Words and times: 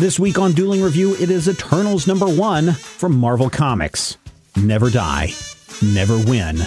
This 0.00 0.18
week 0.18 0.38
on 0.38 0.52
Dueling 0.52 0.80
Review, 0.80 1.14
it 1.16 1.28
is 1.28 1.46
Eternals 1.46 2.06
number 2.06 2.26
one 2.26 2.72
from 2.72 3.14
Marvel 3.14 3.50
Comics. 3.50 4.16
Never 4.56 4.88
die, 4.88 5.34
never 5.92 6.16
win. 6.16 6.62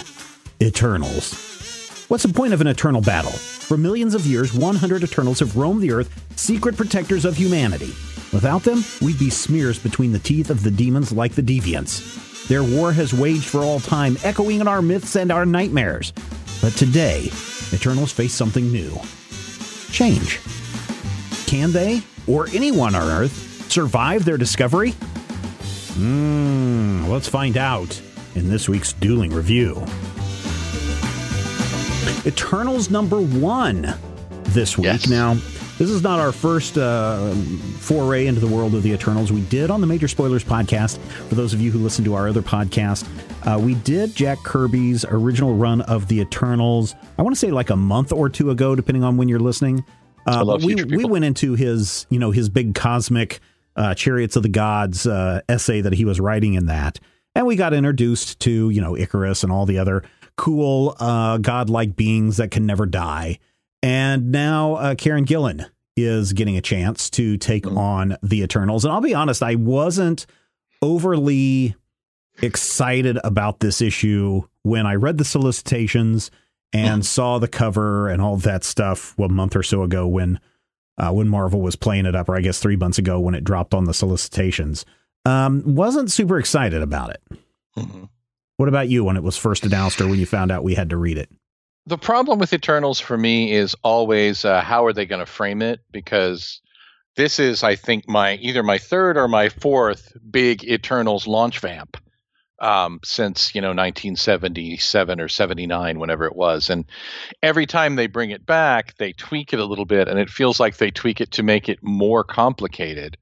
Eternals. 0.62 2.04
What's 2.06 2.22
the 2.22 2.32
point 2.32 2.52
of 2.52 2.60
an 2.60 2.68
eternal 2.68 3.00
battle? 3.00 3.32
For 3.32 3.76
millions 3.76 4.14
of 4.14 4.24
years, 4.24 4.54
100 4.54 5.02
Eternals 5.02 5.40
have 5.40 5.56
roamed 5.56 5.82
the 5.82 5.90
earth, 5.90 6.14
secret 6.38 6.76
protectors 6.76 7.24
of 7.24 7.36
humanity. 7.36 7.92
Without 8.32 8.62
them, 8.62 8.84
we'd 9.02 9.18
be 9.18 9.30
smears 9.30 9.80
between 9.80 10.12
the 10.12 10.20
teeth 10.20 10.48
of 10.48 10.62
the 10.62 10.70
demons 10.70 11.10
like 11.10 11.32
the 11.32 11.42
Deviants. 11.42 12.46
Their 12.46 12.62
war 12.62 12.92
has 12.92 13.12
waged 13.12 13.46
for 13.46 13.62
all 13.62 13.80
time, 13.80 14.16
echoing 14.22 14.60
in 14.60 14.68
our 14.68 14.80
myths 14.80 15.16
and 15.16 15.32
our 15.32 15.44
nightmares. 15.44 16.12
But 16.62 16.74
today, 16.74 17.32
Eternals 17.72 18.12
face 18.12 18.32
something 18.32 18.70
new 18.70 18.96
change. 19.90 20.38
Can 21.46 21.72
they, 21.72 22.02
or 22.26 22.48
anyone 22.54 22.94
on 22.94 23.08
Earth, 23.08 23.70
survive 23.70 24.24
their 24.24 24.36
discovery? 24.36 24.90
Hmm, 25.94 27.06
let's 27.08 27.28
find 27.28 27.56
out 27.56 28.00
in 28.34 28.48
this 28.48 28.68
week's 28.68 28.92
Dueling 28.92 29.32
Review. 29.32 29.84
Eternals 32.26 32.90
number 32.90 33.20
one 33.20 33.94
this 34.44 34.78
week. 34.78 34.86
Yes. 34.86 35.08
Now, 35.08 35.34
this 35.78 35.90
is 35.90 36.02
not 36.02 36.20
our 36.20 36.32
first 36.32 36.78
uh, 36.78 37.34
foray 37.78 38.26
into 38.26 38.40
the 38.40 38.46
world 38.46 38.74
of 38.74 38.82
the 38.82 38.92
Eternals. 38.92 39.32
We 39.32 39.42
did 39.42 39.70
on 39.70 39.80
the 39.80 39.86
Major 39.86 40.08
Spoilers 40.08 40.44
podcast. 40.44 40.98
For 41.28 41.34
those 41.34 41.52
of 41.52 41.60
you 41.60 41.70
who 41.70 41.80
listen 41.80 42.04
to 42.04 42.14
our 42.14 42.28
other 42.28 42.42
podcast, 42.42 43.06
uh, 43.46 43.58
we 43.58 43.74
did 43.74 44.14
Jack 44.14 44.38
Kirby's 44.44 45.04
original 45.04 45.54
run 45.54 45.80
of 45.82 46.08
the 46.08 46.20
Eternals. 46.20 46.94
I 47.18 47.22
want 47.22 47.34
to 47.34 47.38
say 47.38 47.50
like 47.50 47.70
a 47.70 47.76
month 47.76 48.12
or 48.12 48.28
two 48.28 48.50
ago, 48.50 48.74
depending 48.74 49.04
on 49.04 49.16
when 49.16 49.28
you're 49.28 49.40
listening. 49.40 49.84
Uh, 50.26 50.58
we 50.64 50.74
we 50.84 51.04
went 51.04 51.24
into 51.24 51.54
his 51.54 52.06
you 52.10 52.18
know 52.18 52.30
his 52.30 52.48
big 52.48 52.74
cosmic 52.74 53.40
uh, 53.76 53.94
chariots 53.94 54.36
of 54.36 54.42
the 54.42 54.48
gods 54.48 55.06
uh, 55.06 55.40
essay 55.48 55.80
that 55.80 55.92
he 55.92 56.04
was 56.04 56.20
writing 56.20 56.54
in 56.54 56.66
that, 56.66 56.98
and 57.34 57.46
we 57.46 57.56
got 57.56 57.72
introduced 57.74 58.40
to 58.40 58.70
you 58.70 58.80
know 58.80 58.96
Icarus 58.96 59.42
and 59.42 59.52
all 59.52 59.66
the 59.66 59.78
other 59.78 60.02
cool 60.36 60.96
uh, 60.98 61.38
godlike 61.38 61.94
beings 61.96 62.38
that 62.38 62.50
can 62.50 62.66
never 62.66 62.86
die. 62.86 63.38
And 63.82 64.32
now 64.32 64.74
uh, 64.74 64.94
Kieron 64.94 65.26
Gillen 65.26 65.66
is 65.96 66.32
getting 66.32 66.56
a 66.56 66.60
chance 66.62 67.08
to 67.10 67.36
take 67.36 67.64
Mm. 67.64 67.76
on 67.76 68.16
the 68.22 68.42
Eternals. 68.42 68.84
And 68.84 68.92
I'll 68.92 69.00
be 69.00 69.14
honest, 69.14 69.42
I 69.42 69.54
wasn't 69.54 70.26
overly 70.82 71.76
excited 72.42 73.18
about 73.22 73.60
this 73.60 73.80
issue 73.80 74.42
when 74.62 74.86
I 74.86 74.94
read 74.94 75.18
the 75.18 75.24
solicitations 75.24 76.30
and 76.74 77.06
saw 77.06 77.38
the 77.38 77.48
cover 77.48 78.08
and 78.08 78.20
all 78.20 78.36
that 78.38 78.64
stuff 78.64 79.18
a 79.18 79.28
month 79.28 79.56
or 79.56 79.62
so 79.62 79.82
ago 79.82 80.06
when 80.06 80.40
uh, 80.96 81.10
when 81.10 81.28
Marvel 81.28 81.60
was 81.60 81.76
playing 81.76 82.06
it 82.06 82.14
up, 82.14 82.28
or 82.28 82.36
I 82.36 82.40
guess 82.40 82.60
three 82.60 82.76
months 82.76 82.98
ago 82.98 83.18
when 83.18 83.34
it 83.34 83.44
dropped 83.44 83.74
on 83.74 83.84
the 83.84 83.94
solicitations. 83.94 84.84
Um, 85.24 85.62
wasn't 85.64 86.12
super 86.12 86.38
excited 86.38 86.82
about 86.82 87.10
it. 87.10 87.22
Mhm. 87.76 88.08
What 88.56 88.68
about 88.68 88.88
you 88.88 89.02
when 89.04 89.16
it 89.16 89.22
was 89.22 89.36
first 89.36 89.64
announced 89.64 90.00
or 90.00 90.06
when 90.06 90.18
you 90.18 90.26
found 90.26 90.52
out 90.52 90.62
we 90.62 90.74
had 90.74 90.90
to 90.90 90.96
read 90.96 91.18
it? 91.18 91.28
The 91.86 91.98
problem 91.98 92.38
with 92.38 92.52
Eternals 92.52 93.00
for 93.00 93.18
me 93.18 93.52
is 93.52 93.74
always 93.82 94.44
uh, 94.44 94.60
how 94.60 94.86
are 94.86 94.92
they 94.92 95.06
going 95.06 95.20
to 95.24 95.26
frame 95.26 95.60
it? 95.62 95.80
Because 95.90 96.60
this 97.16 97.38
is, 97.38 97.62
I 97.62 97.74
think, 97.74 98.08
my 98.08 98.34
either 98.36 98.62
my 98.62 98.78
third 98.78 99.16
or 99.16 99.28
my 99.28 99.48
fourth 99.48 100.12
big 100.30 100.64
Eternals 100.64 101.26
launch 101.26 101.58
vamp 101.58 101.96
um, 102.60 103.00
since 103.04 103.54
you 103.54 103.60
know 103.60 103.68
1977 103.68 105.20
or 105.20 105.28
79, 105.28 105.98
whenever 105.98 106.24
it 106.24 106.36
was. 106.36 106.70
And 106.70 106.84
every 107.42 107.66
time 107.66 107.96
they 107.96 108.06
bring 108.06 108.30
it 108.30 108.46
back, 108.46 108.96
they 108.98 109.12
tweak 109.12 109.52
it 109.52 109.58
a 109.58 109.64
little 109.64 109.84
bit, 109.84 110.08
and 110.08 110.18
it 110.18 110.30
feels 110.30 110.60
like 110.60 110.76
they 110.76 110.90
tweak 110.90 111.20
it 111.20 111.32
to 111.32 111.42
make 111.42 111.68
it 111.68 111.82
more 111.82 112.24
complicated. 112.24 113.16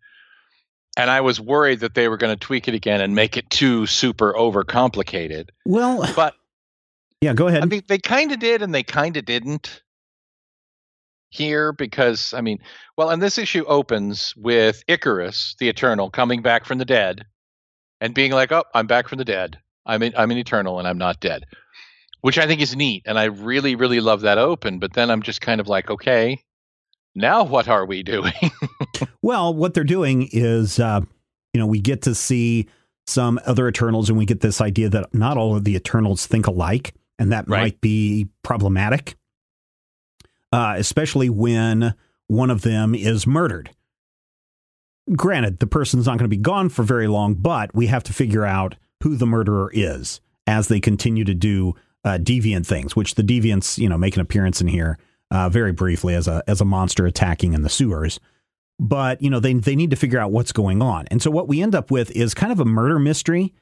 And 0.97 1.11
I 1.11 1.22
was 1.22 1.41
worried 1.41 1.80
that 1.80 1.94
they 1.94 2.08
were 2.08 2.19
going 2.19 2.36
to 2.36 2.47
tweak 2.47 2.68
it 2.68 2.74
again 2.74 3.01
and 3.01 3.14
make 3.14 3.36
it 3.36 3.48
too 3.48 3.86
super 3.86 4.34
overcomplicated. 4.34 5.48
Well, 5.64 6.07
But 6.14 6.34
yeah, 7.23 7.33
go 7.33 7.48
ahead. 7.48 7.62
I 7.62 7.67
mean, 7.67 7.83
they 7.89 7.98
kind 7.98 8.30
of 8.30 8.39
did 8.39 8.61
and 8.61 8.74
they 8.74 8.83
kind 8.83 9.17
of 9.17 9.24
didn't 9.24 9.83
here 11.30 11.73
because, 11.73 12.34
I 12.34 12.42
mean, 12.42 12.58
well, 12.98 13.08
and 13.08 13.23
this 13.23 13.39
issue 13.39 13.64
opens 13.64 14.34
with 14.36 14.84
Icarus, 14.86 15.57
the 15.58 15.70
Eternal, 15.70 16.11
coming 16.11 16.42
back 16.42 16.67
from 16.67 16.77
the 16.77 16.84
dead 16.84 17.24
and 18.02 18.14
being 18.14 18.33
like, 18.33 18.51
oh, 18.51 18.64
I'm 18.74 18.89
back 18.89 19.08
from 19.08 19.18
the 19.18 19.24
dead. 19.24 19.61
I'm, 19.86 20.02
in, 20.02 20.13
I'm 20.17 20.30
an 20.33 20.36
Eternal 20.36 20.80
and 20.80 20.89
I'm 20.89 20.98
not 20.98 21.20
dead, 21.20 21.45
which 22.20 22.36
I 22.36 22.46
think 22.48 22.61
is 22.61 22.74
neat. 22.74 23.05
And 23.07 23.17
I 23.17 23.24
really, 23.24 23.77
really 23.77 24.01
love 24.01 24.23
that 24.23 24.39
open. 24.39 24.80
But 24.80 24.95
then 24.95 25.08
I'm 25.08 25.23
just 25.23 25.40
kind 25.40 25.61
of 25.61 25.68
like, 25.68 25.89
okay, 25.89 26.42
now 27.14 27.45
what 27.45 27.68
are 27.68 27.86
we 27.86 28.02
doing? 28.02 28.33
Well, 29.23 29.55
what 29.55 29.73
they're 29.74 29.85
doing 29.85 30.29
is, 30.33 30.80
uh, 30.80 31.01
you 31.55 31.61
know, 31.61 31.67
we 31.67 31.80
get 31.80 32.02
to 32.02 32.14
see 32.14 32.68
some 33.07 33.39
other 33.46 33.68
Eternals, 33.68 34.08
and 34.08 34.19
we 34.19 34.27
get 34.27 34.40
this 34.40 34.61
idea 34.61 34.89
that 34.89 35.14
not 35.14 35.36
all 35.36 35.57
of 35.57 35.63
the 35.64 35.77
Eternals 35.77 36.27
think 36.27 36.46
alike, 36.48 36.92
and 37.20 37.30
that 37.33 37.48
Right. 37.48 37.61
might 37.61 37.80
be 37.80 38.29
problematic, 38.42 39.14
uh, 40.52 40.74
especially 40.77 41.30
when 41.30 41.95
one 42.27 42.51
of 42.51 42.63
them 42.63 42.95
is 42.96 43.27
murdered. 43.27 43.70
Granted, 45.17 45.58
the 45.58 45.67
person's 45.67 46.07
not 46.07 46.18
going 46.18 46.30
to 46.30 46.36
be 46.36 46.36
gone 46.36 46.68
for 46.68 46.83
very 46.83 47.08
long, 47.08 47.35
but 47.35 47.74
we 47.74 47.86
have 47.89 48.05
to 48.05 48.13
figure 48.13 48.45
out 48.45 48.77
who 49.02 49.17
the 49.17 49.27
murderer 49.27 49.70
is 49.74 50.20
as 50.46 50.68
they 50.68 50.80
continue 50.80 51.24
to 51.24 51.35
do 51.35 51.74
uh, 52.05 52.18
deviant 52.20 52.67
things, 52.67 52.95
which 52.95 53.17
the 53.17 53.23
deviants, 53.23 53.79
you 53.79 53.89
know, 53.89 53.98
make 53.98 54.14
an 54.14 54.23
appearance 54.23 54.61
in 54.61 54.68
here 54.68 54.98
uh, 55.30 55.48
very 55.48 55.73
briefly 55.73 56.14
as 56.14 56.29
a 56.29 56.42
as 56.46 56.61
a 56.61 56.64
monster 56.64 57.07
attacking 57.07 57.52
in 57.52 57.63
the 57.63 57.68
sewers 57.68 58.20
but 58.83 59.23
you 59.23 59.30
know 59.30 59.39
they 59.39 59.55
they 59.55 59.77
need 59.77 59.90
to 59.90 59.96
figure 59.96 60.18
out 60.18 60.33
what's 60.33 60.52
going 60.52 60.83
on. 60.83 61.07
And 61.08 61.23
so 61.23 61.30
what 61.30 61.46
we 61.46 61.63
end 61.63 61.74
up 61.74 61.90
with 61.90 62.11
is 62.11 62.34
kind 62.34 62.51
of 62.51 62.58
a 62.58 62.64
murder 62.64 62.98
mystery 62.98 63.55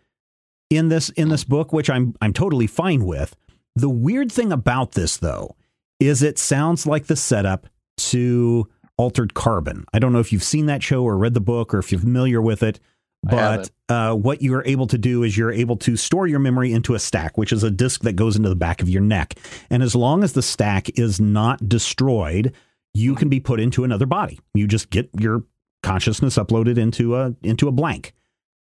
in 0.71 0.89
this 0.89 1.11
in 1.11 1.29
this 1.29 1.45
book, 1.45 1.73
which 1.73 1.91
I'm 1.91 2.15
I'm 2.23 2.33
totally 2.33 2.67
fine 2.67 3.05
with. 3.05 3.37
The 3.77 3.91
weird 3.91 4.33
thing 4.33 4.51
about 4.51 4.93
this 4.93 5.19
though 5.19 5.57
is 6.01 6.23
it 6.23 6.39
sounds 6.39 6.87
like 6.87 7.07
the 7.07 7.17
setup 7.17 7.69
to 7.99 8.67
Altered 9.01 9.33
Carbon. 9.33 9.87
I 9.95 9.99
don't 9.99 10.13
know 10.13 10.19
if 10.19 10.31
you've 10.31 10.45
seen 10.45 10.67
that 10.67 10.83
show 10.83 11.03
or 11.03 11.17
read 11.17 11.33
the 11.33 11.41
book 11.41 11.73
or 11.73 11.79
if 11.79 11.91
you're 11.91 12.01
familiar 12.03 12.43
with 12.43 12.63
it, 12.63 12.79
but 13.23 13.71
uh, 13.89 14.15
what 14.15 14.43
you're 14.43 14.63
able 14.67 14.87
to 14.89 14.99
do 14.99 15.23
is 15.23 15.39
you're 15.39 15.51
able 15.51 15.77
to 15.79 15.97
store 15.97 16.27
your 16.27 16.39
memory 16.39 16.71
into 16.71 16.95
a 16.95 16.99
stack, 16.99 17.39
which 17.39 17.51
is 17.51 17.63
a 17.63 17.71
disk 17.71 18.03
that 18.03 18.13
goes 18.13 18.37
into 18.37 18.51
the 18.51 18.57
back 18.57 18.83
of 18.83 18.91
your 18.91 19.01
neck. 19.01 19.39
And 19.71 19.83
as 19.83 19.95
long 19.95 20.23
as 20.23 20.35
the 20.35 20.43
stack 20.43 20.99
is 20.99 21.19
not 21.19 21.67
destroyed, 21.67 22.55
you 22.93 23.15
can 23.15 23.31
be 23.31 23.41
put 23.41 23.59
into 23.59 23.85
another 23.85 24.05
body. 24.05 24.39
You 24.53 24.67
just 24.67 24.91
get 24.91 25.09
your 25.19 25.45
consciousness 25.83 26.37
uploaded 26.37 26.77
into 26.77 27.17
a 27.17 27.35
into 27.43 27.69
a 27.69 27.73
blank, 27.73 28.13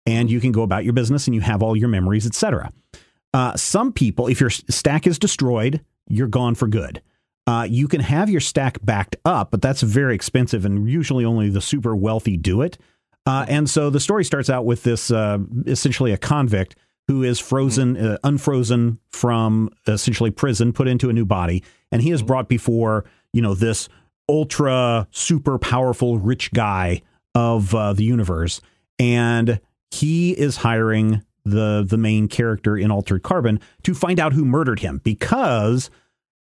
and 0.06 0.32
you 0.32 0.40
can 0.40 0.54
go 0.54 0.62
about 0.62 0.86
your 0.86 0.94
business 0.94 1.28
and 1.28 1.36
you 1.36 1.42
have 1.42 1.62
all 1.62 1.76
your 1.76 1.90
memories, 1.90 2.26
etc. 2.26 2.72
Uh, 3.34 3.58
some 3.58 3.92
people, 3.92 4.28
if 4.28 4.40
your 4.40 4.50
stack 4.50 5.06
is 5.06 5.20
destroyed, 5.20 5.84
you're 6.08 6.28
gone 6.28 6.56
for 6.56 6.70
good. 6.70 7.02
Uh, 7.50 7.64
you 7.64 7.88
can 7.88 8.00
have 8.00 8.30
your 8.30 8.40
stack 8.40 8.78
backed 8.86 9.16
up, 9.26 9.50
but 9.50 9.60
that's 9.60 9.82
very 9.82 10.14
expensive, 10.14 10.66
and 10.66 10.88
usually 10.88 11.26
only 11.26 11.50
the 11.50 11.60
super 11.60 11.96
wealthy 11.96 12.38
do 12.38 12.62
it. 12.62 12.78
Uh, 13.26 13.44
and 13.50 13.68
so 13.68 13.90
the 13.90 14.00
story 14.00 14.24
starts 14.24 14.52
out 14.52 14.66
with 14.66 14.84
this 14.84 15.10
uh, 15.10 15.40
essentially 15.66 16.12
a 16.12 16.18
convict 16.18 16.76
who 17.08 17.24
is 17.24 17.40
frozen, 17.40 17.98
uh, 17.98 18.20
unfrozen 18.24 19.00
from 19.10 19.68
essentially 19.88 20.30
prison, 20.30 20.72
put 20.72 20.88
into 20.88 21.10
a 21.10 21.14
new 21.14 21.26
body, 21.26 21.64
and 21.92 22.04
he 22.04 22.12
is 22.12 22.22
brought 22.22 22.50
before 22.50 23.04
you 23.34 23.42
know 23.42 23.56
this 23.56 23.90
ultra 24.30 25.08
super 25.10 25.58
powerful 25.58 26.20
rich 26.20 26.52
guy 26.54 27.02
of 27.34 27.74
uh, 27.74 27.94
the 27.94 28.04
universe, 28.04 28.62
and 29.00 29.60
he 29.90 30.34
is 30.34 30.58
hiring 30.58 31.24
the 31.46 31.84
the 31.84 31.98
main 31.98 32.28
character 32.28 32.78
in 32.78 32.92
Altered 32.92 33.24
Carbon 33.24 33.60
to 33.82 33.96
find 33.96 34.20
out 34.20 34.34
who 34.34 34.46
murdered 34.46 34.82
him 34.82 35.02
because 35.04 35.90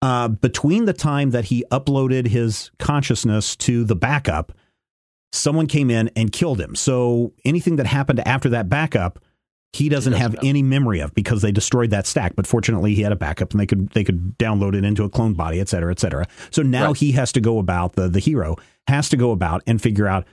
uh, 0.03 0.29
between 0.29 0.85
the 0.85 0.93
time 0.93 1.31
that 1.31 1.47
he 1.47 1.65
uploaded 1.71 2.27
his 2.27 2.71
consciousness 2.79 3.57
to 3.57 3.85
the 3.85 3.97
backup, 3.97 4.53
someone 5.33 5.67
came 5.67 5.91
in 5.91 6.11
and 6.17 6.33
killed 6.33 6.61
him. 6.61 6.75
So 6.75 7.33
anything 7.45 7.77
that 7.77 7.87
happened 7.87 8.21
after 8.27 8.49
that 8.51 8.69
backup, 8.69 9.21
he 9.73 9.89
doesn't, 9.89 10.13
doesn't 10.13 10.23
have 10.23 10.43
know. 10.43 10.49
any 10.51 10.63
memory 10.63 11.01
of 11.01 11.15
because 11.15 11.41
they 11.41 11.53
destroyed 11.53 11.91
that 11.91 12.07
stack. 12.07 12.37
But 12.37 12.47
fortunately, 12.47 12.95
he 12.95 13.01
had 13.03 13.13
a 13.13 13.17
backup 13.17 13.53
and 13.53 13.61
they 13.61 13.67
could 13.67 13.89
they 13.91 14.05
could 14.05 14.37
download 14.39 14.75
it 14.75 14.85
into 14.85 15.05
a 15.05 15.09
clone 15.09 15.33
body, 15.33 15.61
et 15.61 15.69
cetera, 15.69 15.91
et 15.91 15.99
cetera. 16.01 16.27
So 16.51 16.63
now 16.63 16.89
Right. 16.89 16.97
he 16.99 17.13
has 17.13 17.33
to 17.33 17.41
go 17.41 17.59
about 17.59 17.95
the 17.95 18.09
the 18.09 18.19
hero 18.21 18.57
has 18.89 19.09
to 19.11 19.17
go 19.17 19.31
about 19.31 19.63
and 19.67 19.81
figure 19.81 20.07
out 20.09 20.27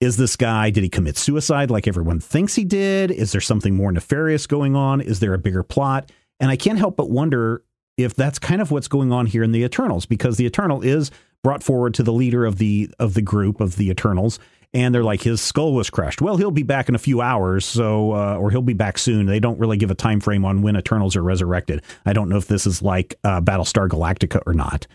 is 0.00 0.16
this 0.16 0.36
guy 0.36 0.70
did 0.70 0.84
he 0.84 0.88
commit 0.88 1.16
suicide 1.16 1.72
like 1.72 1.88
everyone 1.88 2.20
thinks 2.20 2.54
he 2.54 2.64
did? 2.64 3.10
Is 3.10 3.32
there 3.32 3.40
something 3.40 3.74
more 3.74 3.90
nefarious 3.90 4.46
going 4.46 4.76
on? 4.76 5.00
Is 5.00 5.18
there 5.18 5.34
a 5.34 5.38
bigger 5.38 5.64
plot? 5.64 6.12
And 6.38 6.48
I 6.48 6.54
can't 6.56 6.78
help 6.78 6.96
but 6.96 7.10
wonder 7.10 7.64
if 7.98 8.14
that's 8.14 8.38
kind 8.38 8.62
of 8.62 8.70
what's 8.70 8.88
going 8.88 9.12
on 9.12 9.26
here 9.26 9.42
in 9.42 9.52
the 9.52 9.62
Eternals 9.62 10.06
because 10.06 10.38
the 10.38 10.46
Eternal 10.46 10.80
is 10.80 11.10
brought 11.42 11.62
forward 11.62 11.92
to 11.94 12.02
the 12.02 12.12
leader 12.12 12.46
of 12.46 12.56
the 12.56 12.90
of 12.98 13.12
the 13.14 13.22
group 13.22 13.60
of 13.60 13.76
the 13.76 13.90
Eternals 13.90 14.38
and 14.74 14.94
they're 14.94 15.04
like 15.04 15.22
his 15.22 15.40
skull 15.40 15.72
was 15.72 15.90
crushed. 15.90 16.20
Well, 16.20 16.36
he'll 16.36 16.50
be 16.50 16.62
back 16.62 16.88
in 16.88 16.94
a 16.94 16.98
few 16.98 17.20
hours, 17.20 17.64
so 17.64 18.12
uh, 18.12 18.36
or 18.36 18.50
he'll 18.50 18.62
be 18.62 18.74
back 18.74 18.98
soon. 18.98 19.26
They 19.26 19.40
don't 19.40 19.58
really 19.58 19.76
give 19.76 19.90
a 19.90 19.94
time 19.94 20.20
frame 20.20 20.44
on 20.44 20.62
when 20.62 20.76
Eternals 20.76 21.16
are 21.16 21.22
resurrected. 21.22 21.82
I 22.04 22.12
don't 22.12 22.28
know 22.28 22.36
if 22.36 22.46
this 22.46 22.66
is 22.66 22.82
like 22.82 23.14
uh, 23.24 23.40
Battlestar 23.40 23.88
Galactica 23.88 24.42
or 24.46 24.52
not. 24.52 24.86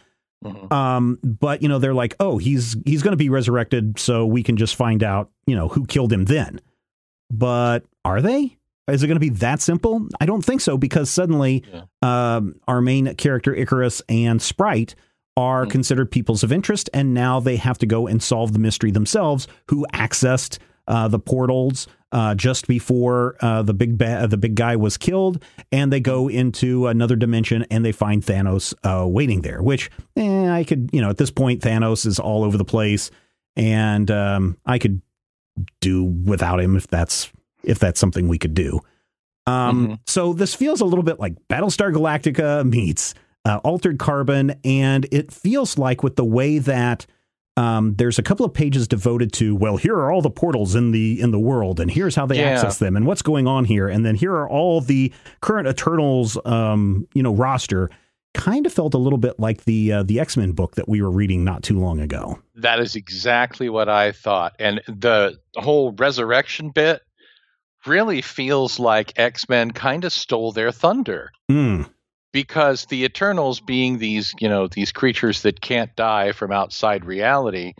Mm-hmm. 0.43 0.73
Um, 0.73 1.19
but 1.23 1.61
you 1.61 1.69
know, 1.69 1.79
they're 1.79 1.93
like, 1.93 2.15
oh, 2.19 2.37
he's 2.37 2.75
he's 2.85 3.01
going 3.01 3.13
to 3.13 3.17
be 3.17 3.29
resurrected, 3.29 3.97
so 3.97 4.25
we 4.25 4.43
can 4.43 4.57
just 4.57 4.75
find 4.75 5.01
out, 5.01 5.31
you 5.47 5.55
know, 5.55 5.69
who 5.69 5.85
killed 5.85 6.13
him 6.13 6.25
then. 6.25 6.61
But 7.31 7.83
are 8.05 8.21
they? 8.21 8.57
Is 8.87 9.01
it 9.01 9.07
going 9.07 9.15
to 9.15 9.21
be 9.21 9.29
that 9.29 9.61
simple? 9.61 10.07
I 10.19 10.25
don't 10.25 10.43
think 10.43 10.61
so, 10.61 10.77
because 10.77 11.09
suddenly 11.09 11.63
yeah. 11.73 12.35
um, 12.35 12.55
our 12.67 12.81
main 12.81 13.15
character 13.15 13.53
Icarus 13.53 14.01
and 14.09 14.41
Sprite 14.41 14.95
are 15.37 15.63
mm-hmm. 15.63 15.71
considered 15.71 16.11
peoples 16.11 16.43
of 16.43 16.51
interest, 16.51 16.89
and 16.93 17.13
now 17.13 17.39
they 17.39 17.55
have 17.55 17.77
to 17.79 17.85
go 17.85 18.07
and 18.07 18.21
solve 18.21 18.53
the 18.53 18.59
mystery 18.59 18.91
themselves. 18.91 19.47
Who 19.69 19.85
accessed 19.93 20.59
uh, 20.87 21.07
the 21.07 21.19
portals 21.19 21.87
uh, 22.11 22.35
just 22.35 22.67
before 22.67 23.35
uh, 23.39 23.63
the 23.63 23.73
big 23.73 23.97
ba- 23.97 24.27
the 24.29 24.37
big 24.37 24.55
guy 24.55 24.75
was 24.75 24.97
killed, 24.97 25.43
and 25.71 25.91
they 25.91 25.99
go 25.99 26.27
into 26.27 26.87
another 26.87 27.15
dimension 27.15 27.65
and 27.71 27.83
they 27.85 27.91
find 27.91 28.21
Thanos 28.21 28.73
uh, 28.83 29.07
waiting 29.07 29.41
there. 29.41 29.63
Which 29.63 29.89
eh, 30.15 30.49
I 30.49 30.63
could, 30.63 30.89
you 30.93 31.01
know, 31.01 31.09
at 31.09 31.17
this 31.17 31.31
point 31.31 31.61
Thanos 31.61 32.05
is 32.05 32.19
all 32.19 32.43
over 32.43 32.57
the 32.57 32.65
place, 32.65 33.11
and 33.55 34.11
um, 34.11 34.57
I 34.65 34.77
could 34.77 35.01
do 35.81 36.03
without 36.03 36.59
him 36.59 36.75
if 36.75 36.87
that's 36.87 37.31
if 37.63 37.79
that's 37.79 37.99
something 37.99 38.27
we 38.27 38.37
could 38.37 38.53
do. 38.53 38.79
Um, 39.45 39.83
mm-hmm. 39.83 39.93
So 40.05 40.33
this 40.33 40.53
feels 40.55 40.81
a 40.81 40.85
little 40.85 41.03
bit 41.03 41.19
like 41.19 41.35
Battlestar 41.49 41.93
Galactica 41.93 42.69
meets 42.69 43.13
uh, 43.45 43.59
Altered 43.63 43.99
Carbon, 43.99 44.55
and 44.63 45.05
it 45.11 45.31
feels 45.31 45.77
like 45.77 46.03
with 46.03 46.15
the 46.15 46.25
way 46.25 46.59
that 46.59 47.05
um, 47.55 47.95
there's 47.95 48.17
a 48.17 48.23
couple 48.23 48.45
of 48.45 48.53
pages 48.53 48.87
devoted 48.87 49.31
to 49.33 49.55
well 49.55 49.77
here 49.77 49.95
are 49.95 50.11
all 50.11 50.21
the 50.21 50.31
portals 50.31 50.75
in 50.75 50.91
the 50.91 51.21
in 51.21 51.31
the 51.31 51.39
world 51.39 51.79
and 51.79 51.91
here's 51.91 52.15
how 52.15 52.25
they 52.25 52.39
yeah. 52.39 52.49
access 52.49 52.79
them 52.79 52.95
and 52.95 53.05
what's 53.05 53.21
going 53.21 53.47
on 53.47 53.65
here 53.65 53.87
and 53.87 54.05
then 54.05 54.15
here 54.15 54.33
are 54.33 54.49
all 54.49 54.81
the 54.81 55.13
current 55.41 55.67
eternals 55.67 56.37
um, 56.45 57.07
you 57.13 57.21
know 57.21 57.33
roster 57.33 57.89
kind 58.33 58.65
of 58.65 58.73
felt 58.73 58.95
a 58.95 58.97
little 58.97 59.19
bit 59.19 59.39
like 59.39 59.65
the 59.65 59.91
uh, 59.91 60.03
the 60.03 60.19
x-men 60.19 60.53
book 60.53 60.73
that 60.75 60.89
we 60.89 60.99
were 60.99 61.11
reading 61.11 61.43
not 61.43 61.61
too 61.61 61.79
long 61.79 61.99
ago 61.99 62.39
that 62.55 62.79
is 62.79 62.95
exactly 62.95 63.69
what 63.69 63.87
i 63.87 64.11
thought 64.11 64.55
and 64.57 64.81
the 64.87 65.37
whole 65.57 65.91
resurrection 65.93 66.71
bit 66.71 67.03
really 67.87 68.21
feels 68.21 68.79
like 68.79 69.17
x-men 69.17 69.71
kind 69.71 70.05
of 70.05 70.13
stole 70.13 70.51
their 70.51 70.71
thunder 70.71 71.31
mm 71.51 71.89
because 72.33 72.85
the 72.87 73.05
Eternals, 73.05 73.61
being 73.61 73.99
these 73.99 74.33
you 74.39 74.49
know 74.49 74.67
these 74.67 74.91
creatures 74.91 75.43
that 75.43 75.61
can't 75.61 75.95
die 75.95 76.33
from 76.33 76.51
outside 76.51 77.05
reality, 77.05 77.73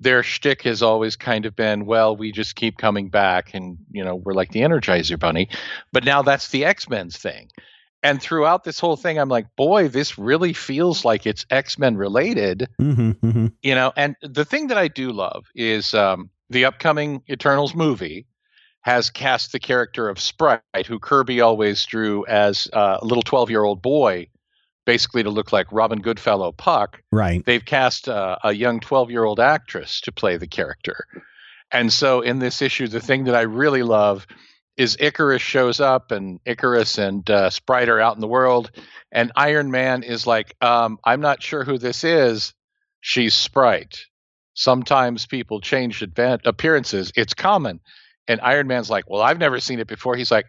their 0.00 0.22
shtick 0.22 0.62
has 0.62 0.82
always 0.82 1.16
kind 1.16 1.46
of 1.46 1.56
been, 1.56 1.86
well, 1.86 2.14
we 2.14 2.32
just 2.32 2.56
keep 2.56 2.76
coming 2.76 3.08
back, 3.08 3.54
and 3.54 3.78
you 3.90 4.04
know 4.04 4.16
we're 4.16 4.34
like 4.34 4.50
the 4.50 4.60
Energizer 4.60 5.18
Bunny. 5.18 5.48
But 5.92 6.04
now 6.04 6.20
that's 6.20 6.48
the 6.48 6.66
X 6.66 6.90
Men's 6.90 7.16
thing, 7.16 7.48
and 8.02 8.20
throughout 8.20 8.64
this 8.64 8.80
whole 8.80 8.96
thing, 8.96 9.18
I'm 9.18 9.30
like, 9.30 9.46
boy, 9.56 9.88
this 9.88 10.18
really 10.18 10.52
feels 10.52 11.04
like 11.04 11.26
it's 11.26 11.46
X 11.48 11.78
Men 11.78 11.96
related. 11.96 12.68
Mm-hmm, 12.80 13.10
mm-hmm. 13.26 13.46
You 13.62 13.74
know, 13.74 13.92
and 13.96 14.16
the 14.20 14.44
thing 14.44 14.66
that 14.66 14.78
I 14.78 14.88
do 14.88 15.12
love 15.12 15.46
is 15.54 15.94
um, 15.94 16.28
the 16.50 16.66
upcoming 16.66 17.22
Eternals 17.30 17.74
movie 17.74 18.26
has 18.82 19.10
cast 19.10 19.52
the 19.52 19.60
character 19.60 20.08
of 20.08 20.20
Sprite, 20.20 20.86
who 20.86 20.98
Kirby 20.98 21.40
always 21.40 21.84
drew 21.86 22.26
as 22.26 22.68
uh, 22.72 22.98
a 23.00 23.04
little 23.04 23.22
12 23.22 23.48
year 23.48 23.62
old 23.62 23.80
boy, 23.80 24.26
basically 24.84 25.22
to 25.22 25.30
look 25.30 25.52
like 25.52 25.72
Robin 25.72 26.00
Goodfellow 26.00 26.52
Puck. 26.52 27.00
Right. 27.10 27.44
They've 27.44 27.64
cast 27.64 28.08
uh, 28.08 28.36
a 28.42 28.52
young 28.52 28.80
12 28.80 29.10
year 29.10 29.24
old 29.24 29.40
actress 29.40 30.00
to 30.02 30.12
play 30.12 30.36
the 30.36 30.48
character. 30.48 31.06
And 31.70 31.92
so 31.92 32.20
in 32.20 32.38
this 32.38 32.60
issue, 32.60 32.88
the 32.88 33.00
thing 33.00 33.24
that 33.24 33.34
I 33.34 33.42
really 33.42 33.82
love 33.82 34.26
is 34.76 34.96
Icarus 34.98 35.42
shows 35.42 35.80
up, 35.80 36.10
and 36.10 36.40
Icarus 36.44 36.98
and 36.98 37.28
uh, 37.30 37.50
Sprite 37.50 37.88
are 37.88 38.00
out 38.00 38.14
in 38.14 38.20
the 38.20 38.28
world, 38.28 38.70
and 39.10 39.30
Iron 39.36 39.70
Man 39.70 40.02
is 40.02 40.26
like, 40.26 40.56
um, 40.62 40.98
I'm 41.04 41.20
not 41.20 41.42
sure 41.42 41.62
who 41.62 41.78
this 41.78 42.04
is. 42.04 42.54
She's 43.00 43.34
Sprite. 43.34 44.06
Sometimes 44.54 45.26
people 45.26 45.60
change 45.60 46.00
advan- 46.00 46.46
appearances. 46.46 47.12
It's 47.16 47.34
common. 47.34 47.80
And 48.28 48.40
Iron 48.40 48.66
Man's 48.66 48.90
like, 48.90 49.08
well, 49.08 49.22
I've 49.22 49.38
never 49.38 49.60
seen 49.60 49.80
it 49.80 49.86
before. 49.86 50.16
He's 50.16 50.30
like, 50.30 50.46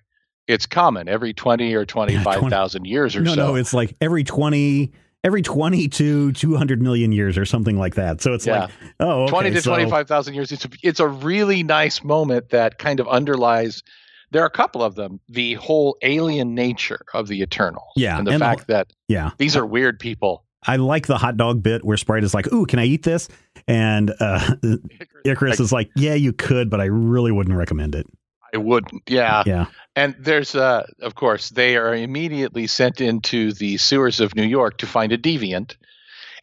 it's 0.48 0.66
common 0.66 1.08
every 1.08 1.34
20 1.34 1.74
or 1.74 1.86
25,000 1.86 2.86
years 2.86 3.16
or 3.16 3.22
no, 3.22 3.36
so. 3.36 3.48
No, 3.48 3.56
it's 3.56 3.74
like 3.74 3.96
every 4.02 4.24
20, 4.24 4.92
every 5.24 5.42
20 5.42 5.88
to 5.88 6.32
200 6.34 6.82
million 6.82 7.12
years 7.12 7.38
or 7.38 7.46
something 7.46 7.78
like 7.78 7.96
that. 7.96 8.22
So 8.22 8.34
it's 8.34 8.46
yeah. 8.46 8.62
like, 8.62 8.72
oh, 9.00 9.24
okay, 9.24 9.32
20 9.32 9.52
to 9.52 9.62
so. 9.62 9.72
25,000 9.72 10.34
years. 10.34 10.52
It's 10.52 10.66
a, 10.66 10.70
it's 10.82 11.00
a 11.00 11.08
really 11.08 11.64
nice 11.64 12.04
moment 12.04 12.50
that 12.50 12.78
kind 12.78 13.00
of 13.00 13.08
underlies, 13.08 13.84
there 14.32 14.44
are 14.44 14.48
a 14.48 14.52
couple 14.52 14.84
of 14.84 14.96
them, 14.96 15.20
the 15.30 15.54
whole 15.56 15.98
alien 16.02 16.56
nature 16.56 17.06
of 17.14 17.28
the 17.28 17.42
Eternals. 17.42 17.92
Yeah. 17.96 18.18
And 18.18 18.28
the 18.28 18.32
and 18.32 18.40
fact 18.42 18.68
the, 18.68 18.74
that 18.74 18.94
yeah. 19.08 19.32
these 19.38 19.56
are 19.56 19.66
weird 19.66 20.00
people. 20.00 20.43
I 20.66 20.78
like 20.78 21.08
the 21.08 21.18
hot 21.18 21.38
dog 21.38 21.64
bit 21.64 21.84
where 21.84 21.98
Sprite 21.98 22.24
is 22.24 22.34
like, 22.34 22.52
"Ooh, 22.52 22.66
can 22.66 22.80
I 22.80 22.86
eat 22.86 23.04
this?" 23.04 23.30
And 23.68 24.14
uh, 24.20 24.56
Icarus 25.26 25.60
is 25.60 25.72
like, 25.72 25.92
"Yeah, 25.96 26.14
you 26.14 26.34
could, 26.34 26.70
but 26.70 26.82
I 26.82 26.86
really 26.86 27.32
wouldn't 27.32 27.58
recommend 27.58 27.96
it." 27.96 28.08
I 28.54 28.58
wouldn't. 28.58 29.04
Yeah. 29.08 29.44
Yeah. 29.46 29.66
And 29.96 30.16
there's, 30.20 30.56
uh, 30.56 30.86
of 31.02 31.16
course, 31.16 31.50
they 31.50 31.76
are 31.76 31.94
immediately 31.94 32.68
sent 32.68 33.02
into 33.02 33.52
the 33.52 33.78
sewers 33.78 34.20
of 34.20 34.36
New 34.36 34.44
York 34.44 34.78
to 34.80 34.88
find 34.88 35.12
a 35.12 35.18
deviant. 35.18 35.76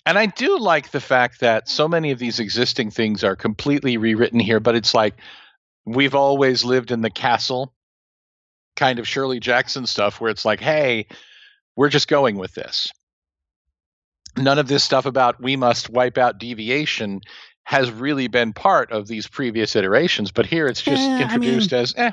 And 0.06 0.18
I 0.18 0.26
do 0.26 0.58
like 0.58 0.90
the 0.90 1.00
fact 1.00 1.40
that 1.40 1.68
so 1.68 1.86
many 1.86 2.10
of 2.10 2.18
these 2.18 2.40
existing 2.40 2.90
things 2.90 3.22
are 3.22 3.36
completely 3.36 3.96
rewritten 3.96 4.40
here, 4.40 4.58
but 4.58 4.74
it's 4.74 4.94
like 4.94 5.14
we've 5.84 6.14
always 6.14 6.64
lived 6.64 6.90
in 6.90 7.00
the 7.00 7.10
castle 7.10 7.72
kind 8.76 8.98
of 8.98 9.06
Shirley 9.06 9.40
Jackson 9.40 9.86
stuff 9.86 10.20
where 10.20 10.30
it's 10.30 10.44
like, 10.44 10.60
hey, 10.60 11.06
we're 11.76 11.90
just 11.90 12.08
going 12.08 12.36
with 12.36 12.54
this 12.54 12.88
none 14.36 14.58
of 14.58 14.68
this 14.68 14.84
stuff 14.84 15.06
about 15.06 15.40
we 15.40 15.56
must 15.56 15.90
wipe 15.90 16.18
out 16.18 16.38
deviation 16.38 17.20
has 17.64 17.90
really 17.90 18.26
been 18.26 18.52
part 18.52 18.90
of 18.90 19.06
these 19.06 19.28
previous 19.28 19.76
iterations, 19.76 20.32
but 20.32 20.46
here 20.46 20.66
it's 20.66 20.82
just 20.82 21.00
eh, 21.00 21.22
introduced 21.22 21.72
I 21.72 21.76
mean, 21.76 21.82
as 21.82 21.94
eh. 21.96 22.10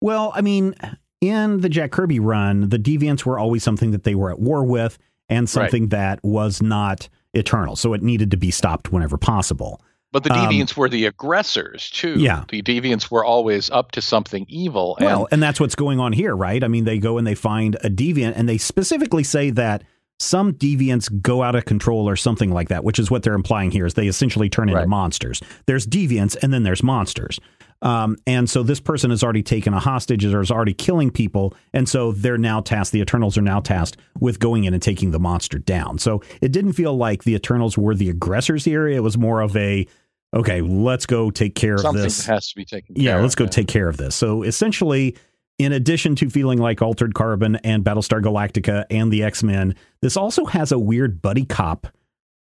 Well, 0.00 0.32
I 0.34 0.40
mean, 0.40 0.74
in 1.20 1.60
the 1.60 1.68
Jack 1.68 1.92
Kirby 1.92 2.20
run, 2.20 2.68
the 2.68 2.78
deviants 2.78 3.24
were 3.24 3.38
always 3.38 3.62
something 3.62 3.92
that 3.92 4.04
they 4.04 4.14
were 4.14 4.30
at 4.30 4.38
war 4.38 4.64
with 4.64 4.98
and 5.28 5.48
something 5.48 5.84
right. 5.84 5.90
that 5.90 6.24
was 6.24 6.62
not 6.62 7.08
eternal. 7.34 7.76
So 7.76 7.92
it 7.94 8.02
needed 8.02 8.30
to 8.32 8.36
be 8.36 8.50
stopped 8.50 8.92
whenever 8.92 9.16
possible. 9.16 9.80
But 10.12 10.24
the 10.24 10.32
um, 10.32 10.48
deviants 10.48 10.76
um, 10.76 10.80
were 10.80 10.88
the 10.88 11.06
aggressors 11.06 11.90
too. 11.90 12.18
Yeah. 12.18 12.44
The 12.48 12.62
deviants 12.62 13.10
were 13.10 13.24
always 13.24 13.70
up 13.70 13.92
to 13.92 14.02
something 14.02 14.46
evil. 14.48 14.96
Well, 15.00 15.24
and, 15.24 15.34
and 15.34 15.42
that's 15.42 15.60
what's 15.60 15.74
going 15.74 16.00
on 16.00 16.12
here, 16.12 16.34
right? 16.34 16.62
I 16.62 16.68
mean, 16.68 16.84
they 16.84 16.98
go 16.98 17.18
and 17.18 17.26
they 17.26 17.34
find 17.34 17.76
a 17.82 17.90
deviant 17.90 18.32
and 18.36 18.48
they 18.48 18.58
specifically 18.58 19.24
say 19.24 19.50
that 19.50 19.84
some 20.18 20.52
deviants 20.54 21.10
go 21.20 21.42
out 21.42 21.54
of 21.54 21.64
control 21.64 22.08
or 22.08 22.16
something 22.16 22.50
like 22.50 22.68
that, 22.68 22.84
which 22.84 22.98
is 22.98 23.10
what 23.10 23.22
they're 23.22 23.34
implying 23.34 23.70
here 23.70 23.86
is 23.86 23.94
they 23.94 24.08
essentially 24.08 24.48
turn 24.48 24.68
into 24.68 24.80
right. 24.80 24.88
monsters. 24.88 25.42
There's 25.66 25.86
deviants 25.86 26.36
and 26.42 26.52
then 26.52 26.62
there's 26.62 26.82
monsters. 26.82 27.38
Um, 27.82 28.16
and 28.26 28.48
so 28.48 28.62
this 28.62 28.80
person 28.80 29.10
has 29.10 29.22
already 29.22 29.42
taken 29.42 29.74
a 29.74 29.78
hostage 29.78 30.24
or 30.24 30.40
is 30.40 30.50
already 30.50 30.72
killing 30.72 31.10
people. 31.10 31.54
And 31.74 31.86
so 31.86 32.12
they're 32.12 32.38
now 32.38 32.60
tasked, 32.60 32.92
the 32.92 33.00
Eternals 33.00 33.36
are 33.36 33.42
now 33.42 33.60
tasked 33.60 33.98
with 34.18 34.40
going 34.40 34.64
in 34.64 34.72
and 34.72 34.82
taking 34.82 35.10
the 35.10 35.20
monster 35.20 35.58
down. 35.58 35.98
So 35.98 36.22
it 36.40 36.52
didn't 36.52 36.72
feel 36.72 36.96
like 36.96 37.24
the 37.24 37.34
Eternals 37.34 37.76
were 37.76 37.94
the 37.94 38.08
aggressors 38.08 38.64
here. 38.64 38.88
It 38.88 39.02
was 39.02 39.18
more 39.18 39.42
of 39.42 39.54
a, 39.56 39.86
okay, 40.32 40.62
let's 40.62 41.04
go 41.04 41.30
take 41.30 41.54
care 41.54 41.76
Something 41.76 42.00
of 42.00 42.04
this. 42.04 42.16
Something 42.16 42.34
has 42.34 42.48
to 42.48 42.56
be 42.56 42.64
taken 42.64 42.96
Yeah, 42.96 43.20
let's 43.20 43.34
go 43.34 43.44
yeah. 43.44 43.50
take 43.50 43.68
care 43.68 43.88
of 43.88 43.98
this. 43.98 44.14
So 44.14 44.42
essentially, 44.42 45.14
in 45.58 45.72
addition 45.72 46.14
to 46.16 46.30
feeling 46.30 46.58
like 46.58 46.82
Altered 46.82 47.14
Carbon 47.14 47.56
and 47.56 47.84
Battlestar 47.84 48.22
Galactica 48.22 48.84
and 48.90 49.12
the 49.12 49.22
X 49.22 49.42
Men, 49.42 49.74
this 50.02 50.16
also 50.16 50.44
has 50.44 50.72
a 50.72 50.78
weird 50.78 51.22
buddy 51.22 51.44
cop 51.44 51.86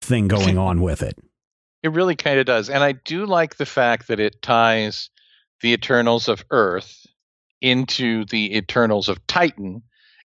thing 0.00 0.28
going 0.28 0.58
on 0.58 0.80
with 0.80 1.02
it. 1.02 1.18
It 1.82 1.92
really 1.92 2.16
kind 2.16 2.40
of 2.40 2.46
does. 2.46 2.68
And 2.68 2.82
I 2.82 2.92
do 2.92 3.26
like 3.26 3.58
the 3.58 3.66
fact 3.66 4.08
that 4.08 4.18
it 4.18 4.42
ties 4.42 5.08
the 5.60 5.72
Eternals 5.72 6.26
of 6.26 6.44
Earth 6.50 7.06
into 7.60 8.25
the 8.25 8.56
Eternals 8.56 9.08
of 9.08 9.25
Titan. 9.28 9.82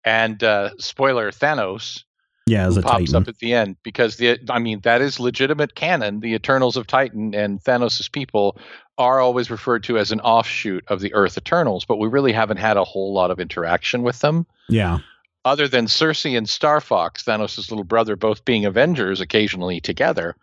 And 0.04 0.44
uh, 0.44 0.70
spoiler 0.78 1.32
Thanos 1.32 2.04
yeah, 2.46 2.66
as 2.66 2.76
a 2.76 2.82
pops 2.82 3.06
Titan. 3.06 3.16
up 3.16 3.28
at 3.28 3.38
the 3.38 3.54
end 3.54 3.76
because 3.82 4.16
the 4.16 4.38
I 4.48 4.58
mean 4.58 4.80
that 4.84 5.00
is 5.00 5.18
legitimate 5.18 5.74
canon. 5.74 6.20
The 6.20 6.34
Eternals 6.34 6.76
of 6.76 6.86
Titan 6.86 7.34
and 7.34 7.60
Thanos' 7.62 8.10
people 8.10 8.56
are 8.98 9.20
always 9.20 9.50
referred 9.50 9.84
to 9.84 9.96
as 9.96 10.12
an 10.12 10.20
offshoot 10.20 10.84
of 10.88 11.00
the 11.00 11.14
Earth 11.14 11.38
Eternals, 11.38 11.84
but 11.84 11.98
we 11.98 12.08
really 12.08 12.32
haven't 12.32 12.56
had 12.56 12.76
a 12.76 12.84
whole 12.84 13.12
lot 13.12 13.30
of 13.30 13.38
interaction 13.38 14.02
with 14.02 14.18
them. 14.18 14.44
Yeah. 14.68 14.98
Other 15.44 15.68
than 15.68 15.86
Sersi 15.86 16.36
and 16.36 16.48
Star 16.48 16.80
Fox, 16.80 17.22
Thanos' 17.22 17.70
little 17.70 17.84
brother, 17.84 18.16
both 18.16 18.44
being 18.44 18.66
Avengers 18.66 19.20
occasionally 19.20 19.80
together, 19.80 20.36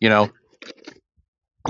you 0.00 0.08
know, 0.08 0.30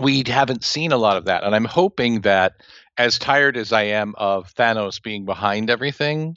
we 0.00 0.24
haven't 0.26 0.64
seen 0.64 0.90
a 0.90 0.96
lot 0.96 1.18
of 1.18 1.26
that. 1.26 1.44
And 1.44 1.54
I'm 1.54 1.66
hoping 1.66 2.22
that, 2.22 2.54
as 2.96 3.18
tired 3.18 3.58
as 3.58 3.72
I 3.72 3.82
am 3.84 4.14
of 4.16 4.52
Thanos 4.54 5.02
being 5.02 5.26
behind 5.26 5.68
everything, 5.68 6.34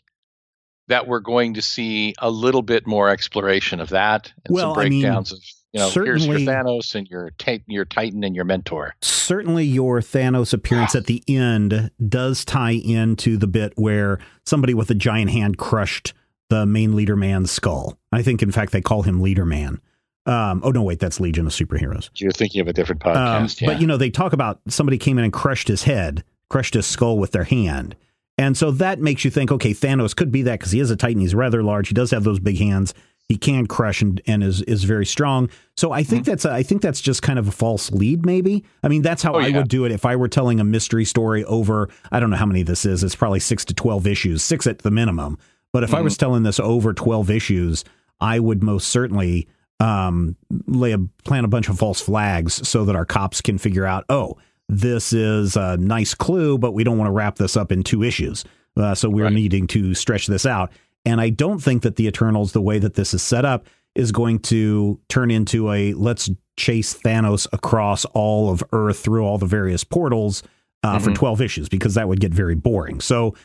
that 0.88 1.08
we're 1.08 1.20
going 1.20 1.56
to 1.56 1.62
see 1.62 2.14
a 2.20 2.30
little 2.30 2.62
bit 2.62 2.86
more 2.86 3.10
exploration 3.10 3.80
of 3.80 3.90
that 3.90 4.32
and 4.46 4.54
well, 4.54 4.68
some 4.68 4.74
breakdowns 4.74 5.32
I 5.32 5.36
mean, 5.36 5.40
of 5.40 5.44
you 5.76 5.82
know 5.82 5.90
here's 5.90 6.26
your 6.26 6.38
Thanos 6.38 6.96
and 6.96 7.08
your 7.10 7.32
your 7.68 7.86
Titan 7.86 8.24
and 8.24 8.34
your 8.34 8.46
mentor. 8.46 8.96
Certainly, 9.02 9.66
your 9.66 10.00
Thanos 10.00 10.54
appearance 10.54 10.96
at 10.96 11.06
the 11.06 11.22
end 11.28 11.92
does 12.08 12.46
tie 12.46 12.72
into 12.72 13.36
the 13.36 13.48
bit 13.48 13.74
where 13.76 14.20
somebody 14.46 14.74
with 14.74 14.90
a 14.90 14.96
giant 14.96 15.32
hand 15.32 15.58
crushed 15.58 16.14
the 16.50 16.66
main 16.66 16.96
leader 16.96 17.18
man's 17.18 17.52
skull. 17.52 17.98
I 18.14 18.22
think, 18.22 18.42
in 18.42 18.52
fact, 18.52 18.72
they 18.72 18.82
call 18.82 19.02
him 19.02 19.22
Leader 19.22 19.46
Man. 19.46 19.82
Um, 20.26 20.62
oh 20.64 20.72
no, 20.72 20.82
wait, 20.82 21.00
that's 21.00 21.20
Legion 21.20 21.46
of 21.46 21.52
Superheroes. 21.52 22.10
You're 22.16 22.32
thinking 22.32 22.62
of 22.62 22.68
a 22.68 22.74
different 22.74 23.02
podcast, 23.02 23.62
um, 23.62 23.68
yeah. 23.68 23.74
But 23.74 23.82
you 23.82 23.88
know, 23.88 23.98
they 23.98 24.10
talk 24.10 24.32
about 24.32 24.62
somebody 24.70 24.98
came 24.98 25.18
in 25.18 25.26
and 25.26 25.34
crushed 25.34 25.68
his 25.68 25.84
head, 25.84 26.24
crushed 26.50 26.74
his 26.74 26.88
skull 26.88 27.20
with 27.20 27.32
their 27.32 27.44
hand, 27.44 27.98
and 28.38 28.58
so 28.58 28.72
that 28.72 29.00
makes 29.00 29.24
you 29.24 29.32
think, 29.32 29.52
okay, 29.52 29.72
Thanos 29.72 30.16
could 30.16 30.32
be 30.32 30.42
that 30.44 30.60
because 30.60 30.72
he 30.72 30.80
is 30.80 30.90
a 30.90 30.96
Titan. 30.96 31.22
He's 31.22 31.36
rather 31.36 31.62
large. 31.62 31.90
He 31.90 31.94
does 31.94 32.12
have 32.12 32.24
those 32.24 32.40
big 32.40 32.58
hands. 32.58 32.94
He 33.28 33.38
can 33.38 33.66
crush 33.66 34.02
and, 34.02 34.22
and 34.28 34.44
is 34.44 34.62
is 34.64 34.84
very 34.84 35.06
strong. 35.06 35.50
So 35.76 35.92
I 35.92 36.04
think 36.04 36.24
mm-hmm. 36.24 36.32
that's 36.32 36.46
a, 36.46 36.52
I 36.52 36.62
think 36.64 36.82
that's 36.82 37.02
just 37.02 37.24
kind 37.24 37.40
of 37.40 37.48
a 37.48 37.52
false 37.52 37.92
lead. 37.92 38.26
Maybe 38.26 38.64
I 38.84 38.88
mean 38.88 39.02
that's 39.02 39.24
how 39.24 39.34
oh, 39.34 39.40
I 39.40 39.48
yeah. 39.48 39.58
would 39.58 39.68
do 39.68 39.86
it 39.86 39.92
if 39.92 40.06
I 40.06 40.16
were 40.16 40.28
telling 40.28 40.60
a 40.60 40.64
mystery 40.64 41.06
story 41.06 41.44
over. 41.46 41.90
I 42.12 42.20
don't 42.20 42.30
know 42.30 42.38
how 42.38 42.46
many 42.46 42.62
this 42.62 42.86
is. 42.86 43.04
It's 43.04 43.16
probably 43.16 43.40
six 43.40 43.66
to 43.66 43.74
twelve 43.74 44.06
issues, 44.06 44.44
six 44.44 44.68
at 44.68 44.80
the 44.80 44.92
minimum. 44.92 45.40
But 45.74 45.84
if 45.84 45.90
mm-hmm. 45.90 45.98
I 45.98 46.02
was 46.02 46.18
telling 46.18 46.44
this 46.44 46.60
over 46.60 46.94
twelve 46.94 47.32
issues, 47.32 47.84
I 48.22 48.40
would 48.40 48.62
most 48.62 48.90
certainly 48.90 49.48
um, 49.80 50.36
lay 50.68 50.92
a 50.92 51.00
plant 51.24 51.46
a 51.46 51.50
bunch 51.50 51.68
of 51.68 51.80
false 51.80 52.02
flags 52.02 52.68
so 52.68 52.86
that 52.86 52.96
our 52.96 53.06
cops 53.06 53.42
can 53.42 53.58
figure 53.58 53.86
out, 53.86 54.06
oh, 54.10 54.38
this 54.70 55.14
is 55.14 55.56
a 55.56 55.78
nice 55.78 56.14
clue, 56.14 56.58
but 56.58 56.74
we 56.74 56.84
don't 56.84 56.98
want 56.98 57.08
to 57.08 57.12
wrap 57.12 57.36
this 57.36 57.58
up 57.58 57.72
in 57.72 57.84
two 57.84 58.04
issues. 58.04 58.46
Uh, 58.78 58.94
so 58.94 59.10
we're 59.10 59.26
right. 59.26 59.34
needing 59.34 59.68
to 59.68 59.94
stretch 59.94 60.28
this 60.28 60.46
out. 60.46 60.72
And 61.06 61.22
I 61.22 61.30
don't 61.30 61.60
think 61.60 61.84
that 61.84 61.96
the 61.96 62.08
Eternals, 62.08 62.52
the 62.52 62.62
way 62.62 62.80
that 62.80 62.96
this 62.96 63.14
is 63.14 63.22
set 63.22 63.46
up, 63.46 63.68
is 63.94 64.12
going 64.12 64.40
to 64.40 65.00
turn 65.08 65.32
into 65.32 65.72
a 65.72 65.94
let's 65.94 66.30
chase 66.58 66.94
Thanos 66.94 67.48
across 67.54 68.06
all 68.06 68.50
of 68.50 68.64
Earth 68.72 69.00
through 69.00 69.26
all 69.26 69.38
the 69.38 69.46
various 69.46 69.84
portals 69.84 70.44
uh, 70.84 70.96
mm-hmm. 70.96 71.04
for 71.04 71.14
12 71.14 71.42
issues 71.42 71.70
because 71.70 71.96
that 71.96 72.08
would 72.08 72.20
get 72.20 72.34
very 72.34 72.56
boring. 72.56 73.00
So, 73.00 73.36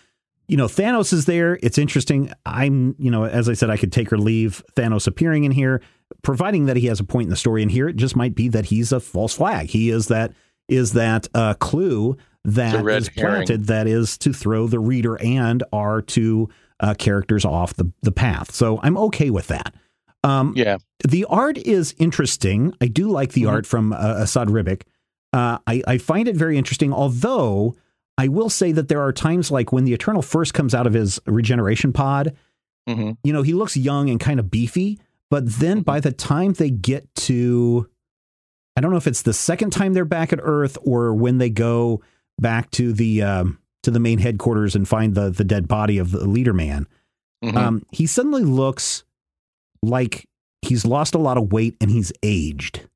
you 0.49 0.57
know, 0.57 0.67
Thanos 0.67 1.13
is 1.13 1.27
there. 1.27 1.59
It's 1.63 1.79
interesting. 1.79 2.33
I'm, 2.45 2.97
you 2.99 3.11
know, 3.11 3.25
as 3.25 3.49
I 3.49 3.53
said, 3.53 3.71
I 3.71 3.77
could 3.77 3.93
take 3.93 4.13
or 4.13 4.19
leave 4.19 4.63
Thanos 4.75 5.07
appearing 5.07 5.45
in 5.45 5.53
here, 5.53 5.81
providing 6.23 6.67
that 6.67 6.77
he 6.77 6.87
has 6.87 6.99
a 6.99 7.05
point 7.05 7.27
in 7.27 7.31
the 7.31 7.37
story. 7.37 7.63
And 7.63 7.71
here 7.71 7.89
it 7.89 7.97
just 7.97 8.17
might 8.17 8.35
be 8.35 8.49
that 8.49 8.67
he's 8.67 8.91
a 8.91 9.01
false 9.01 9.35
flag. 9.35 9.69
He 9.69 9.91
is 9.91 10.09
that 10.09 10.33
is 10.69 10.93
that 10.93 11.29
uh, 11.35 11.55
clue 11.55 12.17
that 12.45 12.87
is 12.87 13.09
planted 13.11 13.67
that 13.67 13.87
is 13.87 14.17
to 14.19 14.33
throw 14.33 14.67
the 14.67 14.79
reader 14.79 15.21
and 15.21 15.63
our 15.73 16.01
two 16.01 16.49
uh, 16.81 16.95
characters 16.95 17.45
off 17.45 17.75
the, 17.75 17.93
the 18.03 18.13
path. 18.13 18.53
So 18.53 18.81
I'm 18.83 18.97
okay 18.99 19.31
with 19.31 19.49
that. 19.49 19.75
Um, 20.25 20.53
yeah. 20.57 20.79
The 21.07 21.25
art 21.27 21.59
is 21.59 21.95
interesting. 21.99 22.75
I 22.81 22.87
do 22.87 23.09
like 23.09 23.33
the 23.33 23.43
mm-hmm. 23.43 23.51
art 23.51 23.67
from 23.67 23.93
uh, 23.93 24.23
Esad 24.23 24.49
Ribic. 24.49 24.83
Uh, 25.33 25.59
I, 25.67 25.83
I 25.87 25.99
find 25.99 26.29
it 26.29 26.37
very 26.37 26.59
interesting, 26.59 26.93
although 26.93 27.77
I 28.19 28.29
will 28.29 28.51
say 28.51 28.73
that 28.73 28.89
there 28.89 29.01
are 29.01 29.13
times 29.13 29.51
like 29.51 29.73
when 29.73 29.85
the 29.85 29.95
Eternal 29.95 30.23
first 30.23 30.53
comes 30.55 30.75
out 30.75 30.87
of 30.87 30.93
his 30.93 31.21
regeneration 31.27 31.93
pod, 31.93 32.37
mm-hmm. 32.89 33.13
you 33.23 33.33
know, 33.33 33.43
he 33.43 33.55
looks 33.55 33.77
young 33.77 34.11
and 34.11 34.19
kind 34.19 34.41
of 34.41 34.51
beefy. 34.51 34.99
But 35.31 35.47
then 35.47 35.79
mm-hmm. 35.79 35.85
by 35.85 36.01
the 36.01 36.13
time 36.13 36.55
they 36.55 36.71
get 36.71 37.15
to 37.15 37.89
I 38.77 38.81
don't 38.81 38.91
know 38.93 38.97
if 38.97 39.07
it's 39.07 39.23
the 39.23 39.35
second 39.35 39.71
time 39.71 39.93
they're 39.93 40.05
back 40.05 40.33
at 40.33 40.39
Earth 40.43 40.79
or 40.83 41.13
when 41.15 41.39
they 41.39 41.51
go 41.51 42.03
back 42.39 42.71
to 42.73 42.93
the 42.93 43.23
um, 43.23 43.59
to 43.83 43.91
the 43.91 44.01
main 44.01 44.19
headquarters 44.19 44.75
and 44.75 44.89
find 44.89 45.15
the 45.15 45.31
the 45.31 45.45
dead 45.45 45.69
body 45.69 45.99
of 45.99 46.11
the 46.11 46.27
leader 46.27 46.53
man. 46.53 46.87
Mm-hmm. 47.45 47.57
Um, 47.57 47.87
he 47.91 48.07
suddenly 48.07 48.43
looks 48.43 49.05
like 49.83 50.29
he's 50.63 50.85
lost 50.85 51.15
a 51.15 51.19
lot 51.19 51.39
of 51.39 51.53
weight 51.53 51.77
and 51.81 51.91
he's 51.91 52.13
aged. 52.23 52.87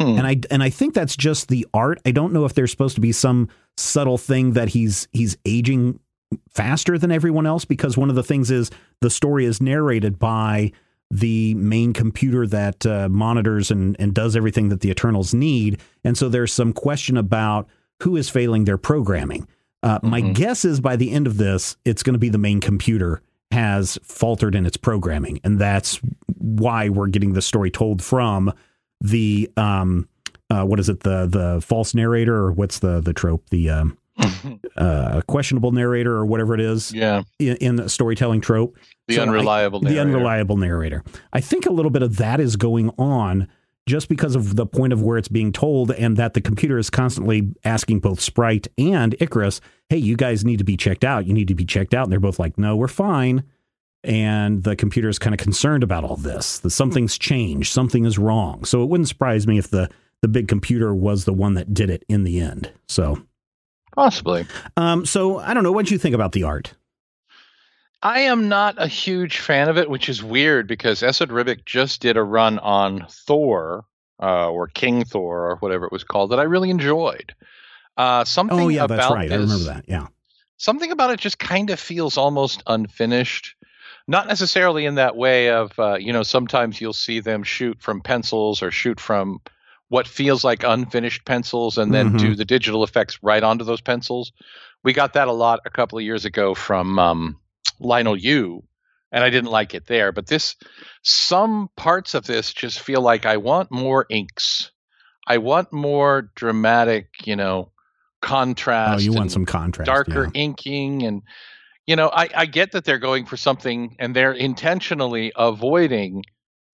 Hmm. 0.00 0.18
And 0.18 0.26
I 0.26 0.36
and 0.50 0.62
I 0.62 0.70
think 0.70 0.94
that's 0.94 1.16
just 1.16 1.48
the 1.48 1.66
art. 1.74 2.00
I 2.06 2.12
don't 2.12 2.32
know 2.32 2.44
if 2.44 2.54
there's 2.54 2.70
supposed 2.70 2.94
to 2.94 3.00
be 3.00 3.12
some 3.12 3.48
subtle 3.76 4.18
thing 4.18 4.52
that 4.52 4.68
he's 4.70 5.08
he's 5.12 5.36
aging 5.44 6.00
faster 6.48 6.98
than 6.98 7.12
everyone 7.12 7.46
else 7.46 7.64
because 7.64 7.96
one 7.96 8.08
of 8.08 8.16
the 8.16 8.22
things 8.22 8.50
is 8.50 8.70
the 9.00 9.10
story 9.10 9.44
is 9.44 9.60
narrated 9.60 10.18
by 10.18 10.72
the 11.10 11.54
main 11.54 11.92
computer 11.92 12.46
that 12.46 12.86
uh, 12.86 13.06
monitors 13.10 13.70
and, 13.70 13.96
and 13.98 14.14
does 14.14 14.34
everything 14.34 14.70
that 14.70 14.80
the 14.80 14.88
Eternals 14.88 15.34
need. 15.34 15.78
And 16.04 16.16
so 16.16 16.30
there's 16.30 16.52
some 16.52 16.72
question 16.72 17.18
about 17.18 17.68
who 18.00 18.16
is 18.16 18.30
failing 18.30 18.64
their 18.64 18.78
programming. 18.78 19.46
Uh, 19.82 19.98
mm-hmm. 19.98 20.08
My 20.08 20.20
guess 20.20 20.64
is 20.64 20.80
by 20.80 20.96
the 20.96 21.10
end 21.10 21.26
of 21.26 21.36
this, 21.36 21.76
it's 21.84 22.02
going 22.02 22.14
to 22.14 22.18
be 22.18 22.28
the 22.28 22.38
main 22.38 22.60
computer 22.60 23.22
has 23.50 23.98
faltered 24.02 24.54
in 24.54 24.64
its 24.64 24.76
programming, 24.76 25.40
and 25.44 25.58
that's 25.58 26.00
why 26.38 26.88
we're 26.88 27.08
getting 27.08 27.34
the 27.34 27.42
story 27.42 27.70
told 27.70 28.02
from 28.02 28.52
the 29.00 29.50
um, 29.56 30.08
uh, 30.48 30.64
what 30.64 30.80
is 30.80 30.88
it 30.88 31.00
the 31.00 31.26
the 31.26 31.60
false 31.60 31.94
narrator 31.94 32.34
or 32.34 32.52
what's 32.52 32.78
the 32.78 33.00
the 33.00 33.12
trope 33.12 33.48
the 33.50 33.68
um, 33.68 33.98
uh, 34.76 35.20
questionable 35.26 35.72
narrator 35.72 36.14
or 36.14 36.26
whatever 36.26 36.54
it 36.54 36.60
is. 36.60 36.92
Yeah. 36.92 37.22
In, 37.38 37.56
in 37.56 37.76
the 37.76 37.88
storytelling 37.88 38.40
trope. 38.40 38.76
The 39.08 39.16
so 39.16 39.22
unreliable 39.22 39.86
I, 39.86 39.90
The 39.90 39.98
unreliable 39.98 40.56
narrator. 40.56 41.04
I 41.32 41.40
think 41.40 41.66
a 41.66 41.72
little 41.72 41.90
bit 41.90 42.02
of 42.02 42.16
that 42.18 42.40
is 42.40 42.56
going 42.56 42.90
on 42.98 43.48
just 43.86 44.08
because 44.08 44.36
of 44.36 44.56
the 44.56 44.66
point 44.66 44.92
of 44.92 45.02
where 45.02 45.18
it's 45.18 45.28
being 45.28 45.52
told 45.52 45.90
and 45.90 46.16
that 46.16 46.34
the 46.34 46.40
computer 46.40 46.78
is 46.78 46.90
constantly 46.90 47.52
asking 47.64 48.00
both 48.00 48.20
Sprite 48.20 48.68
and 48.78 49.16
Icarus, 49.20 49.60
hey, 49.88 49.96
you 49.96 50.16
guys 50.16 50.44
need 50.44 50.58
to 50.58 50.64
be 50.64 50.76
checked 50.76 51.04
out. 51.04 51.26
You 51.26 51.34
need 51.34 51.48
to 51.48 51.54
be 51.54 51.64
checked 51.64 51.94
out. 51.94 52.04
And 52.04 52.12
they're 52.12 52.20
both 52.20 52.38
like, 52.38 52.58
no, 52.58 52.76
we're 52.76 52.88
fine. 52.88 53.42
And 54.04 54.62
the 54.62 54.76
computer 54.76 55.08
is 55.08 55.18
kind 55.18 55.34
of 55.34 55.38
concerned 55.38 55.82
about 55.82 56.04
all 56.04 56.16
this, 56.16 56.58
that 56.60 56.70
something's 56.70 57.16
changed, 57.18 57.72
something 57.72 58.04
is 58.04 58.18
wrong. 58.18 58.64
So 58.64 58.82
it 58.82 58.88
wouldn't 58.88 59.08
surprise 59.08 59.46
me 59.46 59.58
if 59.58 59.70
the, 59.70 59.90
the 60.22 60.28
big 60.28 60.48
computer 60.48 60.94
was 60.94 61.24
the 61.24 61.32
one 61.32 61.54
that 61.54 61.72
did 61.72 61.90
it 61.90 62.04
in 62.08 62.24
the 62.24 62.40
end. 62.40 62.72
So 62.88 63.22
Possibly. 63.94 64.46
Um, 64.76 65.04
so 65.06 65.38
I 65.38 65.54
don't 65.54 65.62
know. 65.62 65.72
What 65.72 65.86
do 65.86 65.94
you 65.94 65.98
think 65.98 66.14
about 66.14 66.32
the 66.32 66.44
art? 66.44 66.74
I 68.02 68.20
am 68.20 68.48
not 68.48 68.74
a 68.78 68.88
huge 68.88 69.38
fan 69.38 69.68
of 69.68 69.78
it, 69.78 69.88
which 69.88 70.08
is 70.08 70.22
weird 70.22 70.66
because 70.66 71.02
Esad 71.02 71.28
Ribic 71.28 71.64
just 71.64 72.00
did 72.00 72.16
a 72.16 72.22
run 72.22 72.58
on 72.58 73.06
Thor 73.08 73.84
uh, 74.20 74.50
or 74.50 74.66
King 74.66 75.04
Thor 75.04 75.50
or 75.50 75.56
whatever 75.56 75.86
it 75.86 75.92
was 75.92 76.02
called 76.02 76.30
that 76.30 76.40
I 76.40 76.44
really 76.44 76.70
enjoyed. 76.70 77.34
Uh, 77.96 78.24
something 78.24 78.58
oh 78.60 78.68
yeah, 78.68 78.86
that's 78.86 79.10
right. 79.10 79.28
This, 79.28 79.38
I 79.38 79.40
remember 79.40 79.64
that. 79.64 79.84
Yeah. 79.86 80.06
Something 80.56 80.90
about 80.90 81.10
it 81.10 81.20
just 81.20 81.38
kind 81.38 81.70
of 81.70 81.78
feels 81.78 82.16
almost 82.16 82.62
unfinished. 82.66 83.54
Not 84.08 84.26
necessarily 84.26 84.84
in 84.84 84.96
that 84.96 85.16
way 85.16 85.50
of 85.50 85.78
uh, 85.78 85.94
you 85.94 86.12
know 86.12 86.24
sometimes 86.24 86.80
you'll 86.80 86.92
see 86.92 87.20
them 87.20 87.44
shoot 87.44 87.80
from 87.80 88.00
pencils 88.00 88.62
or 88.62 88.72
shoot 88.72 88.98
from 88.98 89.40
what 89.88 90.08
feels 90.08 90.42
like 90.42 90.64
unfinished 90.64 91.24
pencils 91.24 91.76
and 91.78 91.92
then 91.92 92.08
mm-hmm. 92.08 92.16
do 92.16 92.34
the 92.34 92.46
digital 92.46 92.82
effects 92.82 93.18
right 93.22 93.42
onto 93.42 93.64
those 93.64 93.82
pencils. 93.82 94.32
We 94.82 94.92
got 94.92 95.12
that 95.12 95.28
a 95.28 95.32
lot 95.32 95.60
a 95.66 95.70
couple 95.70 95.98
of 95.98 96.04
years 96.04 96.24
ago 96.24 96.54
from 96.54 96.98
um, 96.98 97.36
Leinil 97.80 98.20
Yu, 98.20 98.62
and 99.10 99.22
I 99.24 99.30
didn't 99.30 99.50
like 99.50 99.74
it 99.74 99.86
there. 99.86 100.12
But 100.12 100.26
this, 100.26 100.56
some 101.02 101.68
parts 101.76 102.14
of 102.14 102.26
this 102.26 102.52
just 102.52 102.80
feel 102.80 103.00
like 103.00 103.26
I 103.26 103.36
want 103.36 103.70
more 103.70 104.06
inks. 104.08 104.70
I 105.26 105.38
want 105.38 105.72
more 105.72 106.30
dramatic, 106.34 107.08
you 107.24 107.36
know, 107.36 107.70
oh, 107.70 107.72
contrast. 108.20 109.00
Oh, 109.00 109.02
you 109.02 109.12
want 109.12 109.32
some 109.32 109.46
contrast, 109.46 109.86
darker 109.86 110.24
yeah. 110.34 110.40
inking, 110.40 111.02
and 111.04 111.22
you 111.86 111.96
know, 111.96 112.10
I, 112.12 112.28
I 112.34 112.46
get 112.46 112.72
that 112.72 112.84
they're 112.84 112.98
going 112.98 113.26
for 113.26 113.36
something, 113.36 113.96
and 113.98 114.14
they're 114.14 114.32
intentionally 114.32 115.32
avoiding 115.36 116.24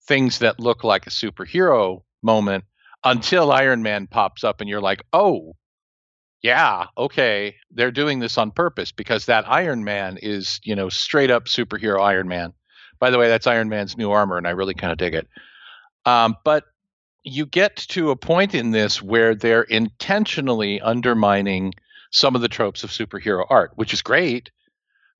things 0.07 0.39
that 0.39 0.59
look 0.59 0.83
like 0.83 1.05
a 1.05 1.11
superhero 1.11 2.01
moment 2.23 2.63
until 3.03 3.51
Iron 3.51 3.83
Man 3.83 4.07
pops 4.07 4.43
up 4.43 4.59
and 4.59 4.69
you're 4.69 4.81
like, 4.81 5.03
oh, 5.13 5.55
yeah, 6.41 6.85
okay, 6.97 7.55
they're 7.71 7.91
doing 7.91 8.19
this 8.19 8.37
on 8.37 8.51
purpose 8.51 8.91
because 8.91 9.25
that 9.25 9.49
Iron 9.49 9.83
Man 9.83 10.17
is, 10.21 10.59
you 10.63 10.75
know, 10.75 10.89
straight 10.89 11.31
up 11.31 11.45
superhero 11.45 12.01
Iron 12.01 12.27
Man. 12.27 12.53
By 12.99 13.09
the 13.09 13.17
way, 13.17 13.27
that's 13.27 13.47
Iron 13.47 13.69
Man's 13.69 13.97
new 13.97 14.11
armor, 14.11 14.37
and 14.37 14.47
I 14.47 14.51
really 14.51 14.73
kind 14.73 14.91
of 14.91 14.97
dig 14.97 15.13
it. 15.13 15.27
Um, 16.05 16.35
but 16.43 16.65
you 17.23 17.45
get 17.45 17.75
to 17.75 18.11
a 18.11 18.15
point 18.15 18.55
in 18.55 18.71
this 18.71 19.01
where 19.01 19.35
they're 19.35 19.63
intentionally 19.63 20.79
undermining 20.81 21.73
some 22.11 22.35
of 22.35 22.41
the 22.41 22.47
tropes 22.47 22.83
of 22.83 22.89
superhero 22.89 23.45
art, 23.49 23.71
which 23.75 23.93
is 23.93 24.01
great, 24.01 24.49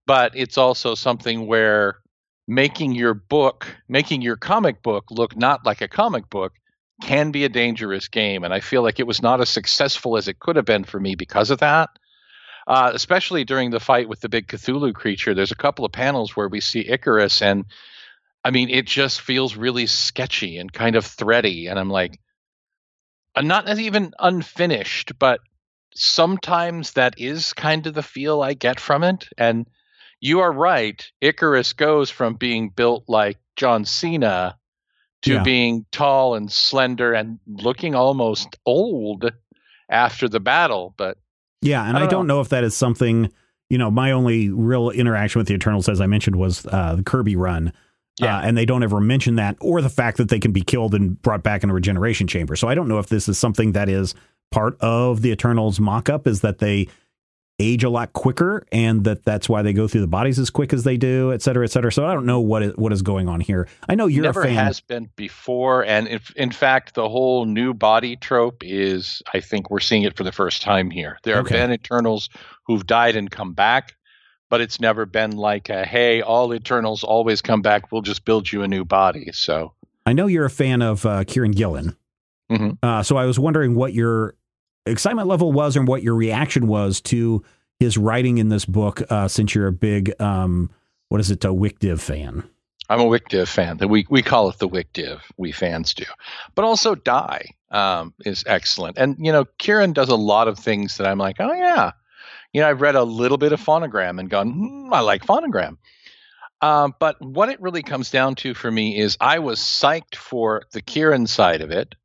but 0.08 0.32
it's 0.36 0.58
also 0.58 0.96
something 0.96 1.46
where 1.48 1.98
making 2.48 2.96
your 2.96 3.14
book, 3.14 3.68
making 3.88 4.22
your 4.22 4.38
comic 4.38 4.82
book 4.82 5.06
look 5.12 5.36
not 5.38 5.66
like 5.66 5.82
a 5.82 5.88
comic 5.88 6.30
book 6.30 6.54
can 7.02 7.32
be 7.32 7.46
a 7.46 7.50
dangerous 7.50 8.08
game. 8.08 8.44
And 8.44 8.54
I 8.54 8.60
feel 8.60 8.84
like 8.84 9.00
it 9.00 9.08
was 9.08 9.22
not 9.22 9.42
as 9.42 9.50
successful 9.50 10.18
as 10.18 10.28
it 10.28 10.40
could 10.40 10.56
have 10.56 10.66
been 10.66 10.84
for 10.84 11.00
me 11.00 11.16
because 11.16 11.50
of 11.50 11.60
that. 11.60 11.90
Uh, 12.68 12.92
especially 12.94 13.46
during 13.46 13.72
the 13.72 13.80
fight 13.80 14.08
with 14.08 14.20
the 14.20 14.30
big 14.30 14.48
Cthulhu 14.48 14.94
creature, 14.94 15.34
there's 15.34 15.52
a 15.52 15.56
couple 15.56 15.86
of 15.86 15.92
panels 15.92 16.36
where 16.36 16.48
we 16.48 16.60
see 16.60 16.88
Icarus, 16.88 17.42
and 17.42 17.66
I 18.44 18.52
mean, 18.52 18.70
it 18.70 18.86
just 18.86 19.22
feels 19.22 19.56
really 19.56 19.88
sketchy 19.88 20.58
and 20.58 20.72
kind 20.72 20.96
of 20.96 21.06
thready. 21.06 21.66
And 21.68 21.80
I'm 21.80 21.90
like, 21.90 22.20
I'm 23.36 23.48
not 23.48 23.68
even 23.80 24.14
unfinished, 24.20 25.18
but 25.18 25.40
sometimes 25.96 26.94
that 26.94 27.16
is 27.18 27.54
kind 27.54 27.88
of 27.88 27.96
the 27.96 28.04
feel 28.04 28.42
I 28.42 28.54
get 28.54 28.80
from 28.80 29.04
it. 29.04 29.28
And 29.38 29.68
you 30.20 30.42
are 30.42 30.52
right. 30.52 31.04
Icarus 31.22 31.74
goes 31.74 32.12
from 32.12 32.36
being 32.36 32.70
built 32.70 33.06
like 33.08 33.40
John 33.56 33.84
Cena 33.86 34.59
to 35.24 35.34
yeah. 35.34 35.44
being 35.44 35.86
tall 35.92 36.36
and 36.36 36.52
slender 36.52 37.14
and 37.14 37.40
looking 37.48 37.96
almost 37.96 38.58
old 38.66 39.32
after 39.90 40.30
the 40.30 40.40
battle. 40.40 40.94
But 40.98 41.18
yeah, 41.62 41.84
and 41.84 41.98
I 41.98 42.02
don't, 42.02 42.08
I 42.08 42.12
don't 42.12 42.28
know. 42.28 42.36
know. 42.36 42.42
if 42.42 42.50
that 42.50 42.64
is 42.64 42.76
something. 42.76 43.32
You 43.70 43.78
know, 43.78 43.92
my 43.92 44.12
only 44.12 44.50
real 44.50 44.90
interaction 44.90 45.40
with 45.40 45.48
the 45.48 45.54
Eternals, 45.54 45.88
as 45.88 46.02
I 46.02 46.08
mentioned, 46.08 46.38
was 46.38 46.66
uh, 46.66 46.96
the 46.96 47.04
Kirby 47.04 47.36
run. 47.36 47.72
Yeah. 48.20 48.38
Uh, 48.38 48.42
and 48.42 48.58
they 48.58 48.66
don't 48.66 48.82
ever 48.82 49.00
mention 49.00 49.36
that 49.36 49.58
or 49.62 49.80
the 49.82 49.90
fact 49.90 50.18
that 50.18 50.30
they 50.30 50.40
can 50.40 50.52
be 50.52 50.62
killed 50.62 50.96
and 50.96 51.22
brought 51.22 51.44
back 51.44 51.64
in 51.64 51.70
a 51.70 51.74
regeneration 51.74 52.26
chamber. 52.26 52.56
So 52.56 52.68
I 52.68 52.74
don't 52.74 52.88
know 52.88 52.98
if 52.98 53.08
this 53.08 53.30
is 53.30 53.38
something 53.38 53.74
that 53.74 53.88
is 53.88 54.16
part 54.52 54.76
of 54.82 55.22
the 55.22 55.32
Eternals 55.32 55.80
mock 55.80 56.10
up 56.10 56.28
is 56.28 56.42
that 56.42 56.58
they 56.58 56.88
age 57.60 57.84
a 57.84 57.90
lot 57.90 58.14
quicker 58.14 58.66
and 58.72 59.04
that 59.04 59.26
that's 59.26 59.50
why 59.50 59.62
they 59.62 59.74
go 59.74 59.88
through 59.88 60.02
the 60.02 60.08
bodies 60.08 60.40
as 60.40 60.50
quick 60.50 60.72
as 60.72 60.84
they 60.84 60.96
do, 60.96 61.34
et 61.34 61.42
cetera, 61.42 61.66
et 61.66 61.72
cetera. 61.72 61.92
So 61.92 62.06
I 62.06 62.14
don't 62.14 62.26
know 62.26 62.40
what 62.40 62.64
is, 62.64 62.76
what 62.78 62.94
is 62.94 63.02
going 63.02 63.28
on 63.28 63.42
here. 63.42 63.68
I 63.90 63.96
know 63.96 64.08
you're 64.08 64.24
Never 64.24 64.42
a 64.42 64.46
fan. 64.46 64.56
has 64.56 64.80
been 64.80 65.10
before. 65.16 65.84
And 65.84 66.08
if, 66.08 66.32
in 66.36 66.52
fact, 66.52 66.96
the 66.96 67.10
whole 67.10 67.46
new 67.46 67.74
body 67.74 68.16
trope 68.16 68.64
is, 68.64 69.22
I 69.34 69.42
think 69.42 69.70
we're 69.70 69.82
seeing 69.82 70.04
it 70.04 70.16
for 70.16 70.24
the 70.24 70.32
first 70.32 70.62
time 70.62 70.90
here. 70.90 71.18
There 71.24 71.36
have 71.36 71.48
been 71.48 71.72
Eternals 71.72 72.30
who've 72.66 72.88
died 72.88 73.16
and 73.16 73.30
come 73.30 73.54
back, 73.54 73.96
but 74.50 74.62
it's 74.62 74.80
never 74.80 75.06
been 75.06 75.32
like, 75.32 75.70
a, 75.70 75.86
hey, 75.86 76.22
all 76.22 76.54
Eternals 76.54 77.04
always 77.04 77.42
come 77.42 77.62
back. 77.62 77.92
We'll 77.92 78.02
just 78.02 78.24
build 78.24 78.52
you 78.52 78.64
a 78.64 78.68
new 78.68 78.86
body. 78.86 79.32
So 79.34 79.74
I 80.06 80.14
know 80.14 80.28
you're 80.28 80.46
a 80.46 80.50
fan 80.50 80.82
of 80.82 81.06
uh, 81.06 81.24
Kieron 81.26 81.56
Gillen. 81.56 81.96
Mm-hmm. 82.50 82.72
Uh, 82.82 83.04
so 83.04 83.18
I 83.18 83.26
was 83.26 83.38
wondering 83.38 83.76
what 83.76 83.94
your 83.94 84.34
excitement 84.90 85.28
level 85.28 85.52
was 85.52 85.76
and 85.76 85.88
what 85.88 86.04
your 86.04 86.16
reaction 86.16 86.68
was 86.68 87.02
to 87.02 87.44
his 87.80 87.98
writing 87.98 88.38
in 88.38 88.50
this 88.50 88.66
book 88.66 89.02
uh, 89.10 89.28
since 89.28 89.56
you're 89.56 89.68
a 89.68 89.72
big 89.72 90.20
um, 90.22 90.70
what 91.10 91.22
is 91.22 91.32
it 91.32 91.44
a 91.46 91.50
Wicdiv 91.50 92.00
fan? 92.00 92.48
I'm 92.90 93.00
a 93.00 93.06
Wicdiv 93.06 93.48
fan. 93.48 93.78
We, 93.88 94.06
we 94.10 94.22
call 94.22 94.50
it 94.50 94.58
the 94.58 94.68
Wicdiv 94.68 95.22
we 95.38 95.52
fans 95.52 95.94
do. 95.94 96.06
But 96.56 96.66
also 96.66 96.96
die 96.96 97.46
um, 97.72 98.14
is 98.26 98.44
excellent. 98.48 98.98
And 98.98 99.16
you 99.20 99.32
know 99.32 99.46
Kieron 99.60 99.94
does 99.94 100.10
a 100.10 100.16
lot 100.16 100.48
of 100.48 100.58
things 100.58 100.98
that 100.98 101.08
i'm 101.08 101.18
like 101.18 101.38
oh 101.40 101.54
yeah. 101.54 101.92
You 102.54 102.62
know 102.62 102.70
i've 102.70 102.82
read 102.82 102.96
a 102.96 103.04
little 103.04 103.38
bit 103.38 103.54
of 103.54 103.62
phonogram 103.64 104.20
and 104.20 104.30
gone 104.30 104.52
hmm, 104.52 104.94
i 104.94 105.02
like 105.02 105.26
phonogram 105.26 105.78
um, 106.62 106.94
but 107.00 107.22
what 107.22 107.50
it 107.50 107.62
really 107.62 107.84
comes 107.84 108.12
down 108.12 108.36
to 108.36 108.54
for 108.54 108.70
me 108.70 108.98
is 108.98 109.18
I 109.22 109.40
was 109.40 109.60
psyched 109.60 110.16
for 110.16 110.64
the 110.72 110.82
Kieron 110.82 111.28
side 111.28 111.62
of 111.62 111.72
it, 111.72 111.96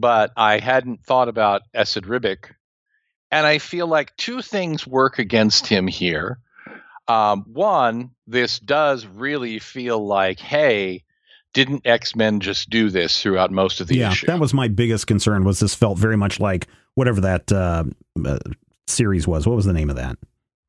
but 0.00 0.32
I 0.36 0.58
hadn't 0.58 1.04
thought 1.04 1.28
about 1.28 1.62
Esad 1.74 2.04
Ribic. 2.04 2.54
And 3.30 3.46
I 3.46 3.58
feel 3.58 3.86
like 3.86 4.16
two 4.16 4.42
things 4.42 4.86
work 4.86 5.18
against 5.18 5.66
him 5.66 5.86
here. 5.86 6.38
Um, 7.06 7.44
one, 7.46 8.10
this 8.26 8.58
does 8.58 9.06
really 9.06 9.58
feel 9.58 10.04
like, 10.04 10.40
hey, 10.40 11.04
didn't 11.52 11.86
X 11.86 12.14
Men 12.16 12.40
just 12.40 12.70
do 12.70 12.90
this 12.90 13.20
throughout 13.20 13.50
most 13.50 13.80
of 13.80 13.88
the 13.88 13.96
yeah, 13.96 14.12
issue? 14.12 14.26
that 14.26 14.40
was 14.40 14.54
my 14.54 14.68
biggest 14.68 15.06
concern. 15.06 15.44
Was 15.44 15.60
this 15.60 15.74
felt 15.74 15.98
very 15.98 16.16
much 16.16 16.40
like 16.40 16.68
whatever 16.94 17.20
that 17.22 17.50
uh, 17.52 17.84
uh, 18.24 18.38
series 18.86 19.26
was? 19.26 19.46
What 19.46 19.56
was 19.56 19.64
the 19.64 19.72
name 19.72 19.90
of 19.90 19.96
that? 19.96 20.16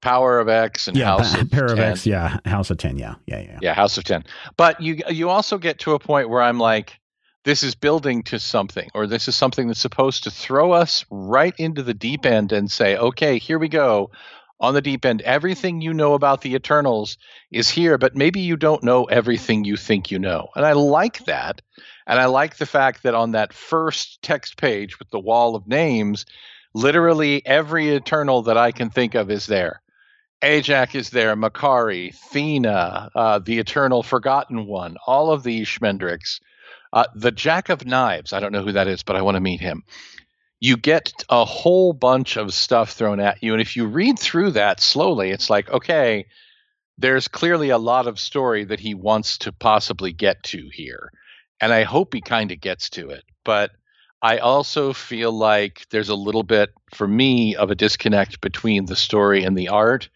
Power 0.02 0.40
of 0.40 0.50
X 0.50 0.88
and 0.88 0.98
yeah, 0.98 1.06
House 1.06 1.36
of 1.36 1.52
Power 1.52 1.68
10. 1.68 1.78
of 1.78 1.80
X, 1.80 2.06
yeah, 2.08 2.38
House 2.46 2.72
of 2.72 2.78
Ten, 2.78 2.98
yeah, 2.98 3.16
yeah, 3.28 3.42
yeah, 3.42 3.60
yeah, 3.62 3.74
House 3.76 4.00
of 4.00 4.04
Ten. 4.04 4.24
But 4.58 4.82
you 4.82 4.98
you 5.10 5.30
also 5.30 5.60
get 5.60 5.78
to 5.80 5.94
a 5.94 6.00
point 6.00 6.30
where 6.30 6.42
I'm 6.42 6.58
like, 6.58 7.00
this 7.44 7.64
is 7.64 7.76
building 7.76 8.24
to 8.24 8.40
something, 8.40 8.90
or 8.94 9.08
this 9.08 9.28
is 9.28 9.36
something 9.36 9.68
that's 9.68 9.80
supposed 9.80 10.24
to 10.24 10.32
throw 10.32 10.72
us 10.72 11.06
right 11.10 11.56
into 11.58 11.82
the 11.82 11.94
deep 11.94 12.26
end 12.26 12.52
and 12.52 12.72
say, 12.72 12.98
okay, 12.98 13.40
here 13.40 13.58
we 13.58 13.68
go. 13.68 14.12
On 14.60 14.76
the 14.76 14.82
deep 14.82 15.06
end, 15.06 15.22
everything 15.22 15.82
you 15.82 15.92
know 15.92 16.14
about 16.14 16.42
the 16.42 16.54
Eternals 16.54 17.18
is 17.50 17.68
here, 17.68 17.98
but 17.98 18.16
maybe 18.16 18.42
you 18.42 18.56
don't 18.58 18.84
know 18.84 19.06
everything 19.06 19.64
you 19.64 19.76
think 19.76 20.12
you 20.12 20.20
know. 20.20 20.50
And 20.56 20.64
I 20.64 20.74
like 20.74 21.26
that. 21.26 21.62
And 22.06 22.20
I 22.20 22.26
like 22.26 22.58
the 22.58 22.68
fact 22.68 23.02
that 23.04 23.16
on 23.16 23.32
that 23.32 23.54
first 23.54 24.22
text 24.22 24.58
page 24.58 25.00
with 25.00 25.10
the 25.10 25.20
wall 25.20 25.56
of 25.56 25.68
names, 25.68 26.28
literally 26.76 27.44
every 27.44 27.90
Eternal 27.90 28.44
that 28.44 28.58
I 28.58 28.72
can 28.72 28.92
think 28.92 29.16
of 29.16 29.32
is 29.32 29.48
there. 29.48 29.82
Ajak 30.44 30.94
is 30.94 31.10
there, 31.10 31.36
Makkari, 31.36 32.14
Thena, 32.32 33.10
uh, 33.16 33.40
the 33.40 33.58
Eternal 33.58 34.04
Forgotten 34.04 34.68
One, 34.68 34.96
all 35.08 35.32
of 35.32 35.42
the 35.42 35.62
Schmendricks 35.62 36.40
uh, 36.94 37.06
the 37.16 37.32
Jack 37.32 37.70
of 37.70 37.86
Knives, 37.86 38.34
I 38.34 38.40
don't 38.40 38.52
know 38.52 38.64
who 38.64 38.74
that 38.74 38.88
is, 38.88 39.04
but 39.04 39.16
I 39.16 39.22
want 39.22 39.36
to 39.36 39.42
meet 39.42 39.62
him. 39.62 39.84
You 40.60 40.78
get 40.78 41.24
a 41.30 41.46
whole 41.46 41.94
bunch 41.94 42.38
of 42.38 42.54
stuff 42.54 42.92
thrown 42.92 43.20
at 43.20 43.42
you. 43.42 43.54
And 43.54 43.62
if 43.62 43.76
you 43.76 43.88
read 43.88 44.20
through 44.20 44.52
that 44.52 44.80
slowly, 44.80 45.32
it's 45.32 45.50
like, 45.50 45.70
okay, 45.70 46.28
there's 46.98 47.28
clearly 47.28 47.70
a 47.70 47.78
lot 47.78 48.08
of 48.08 48.20
story 48.20 48.66
that 48.66 48.80
he 48.80 48.94
wants 48.94 49.40
to 49.40 49.52
possibly 49.52 50.14
get 50.14 50.44
to 50.44 50.70
here. 50.72 51.12
And 51.60 51.74
I 51.74 51.84
hope 51.84 52.14
he 52.14 52.22
kind 52.22 52.52
of 52.52 52.60
gets 52.60 52.92
to 52.92 53.10
it. 53.10 53.24
But 53.44 53.72
I 54.22 54.38
also 54.38 54.94
feel 54.94 55.32
like 55.32 55.88
there's 55.90 56.10
a 56.10 56.16
little 56.16 56.44
bit, 56.44 56.70
for 56.94 57.08
me, 57.08 57.56
of 57.56 57.72
a 57.72 57.76
disconnect 57.76 58.42
between 58.42 58.86
the 58.86 58.96
story 58.96 59.44
and 59.44 59.58
the 59.58 59.70
art, 59.70 60.10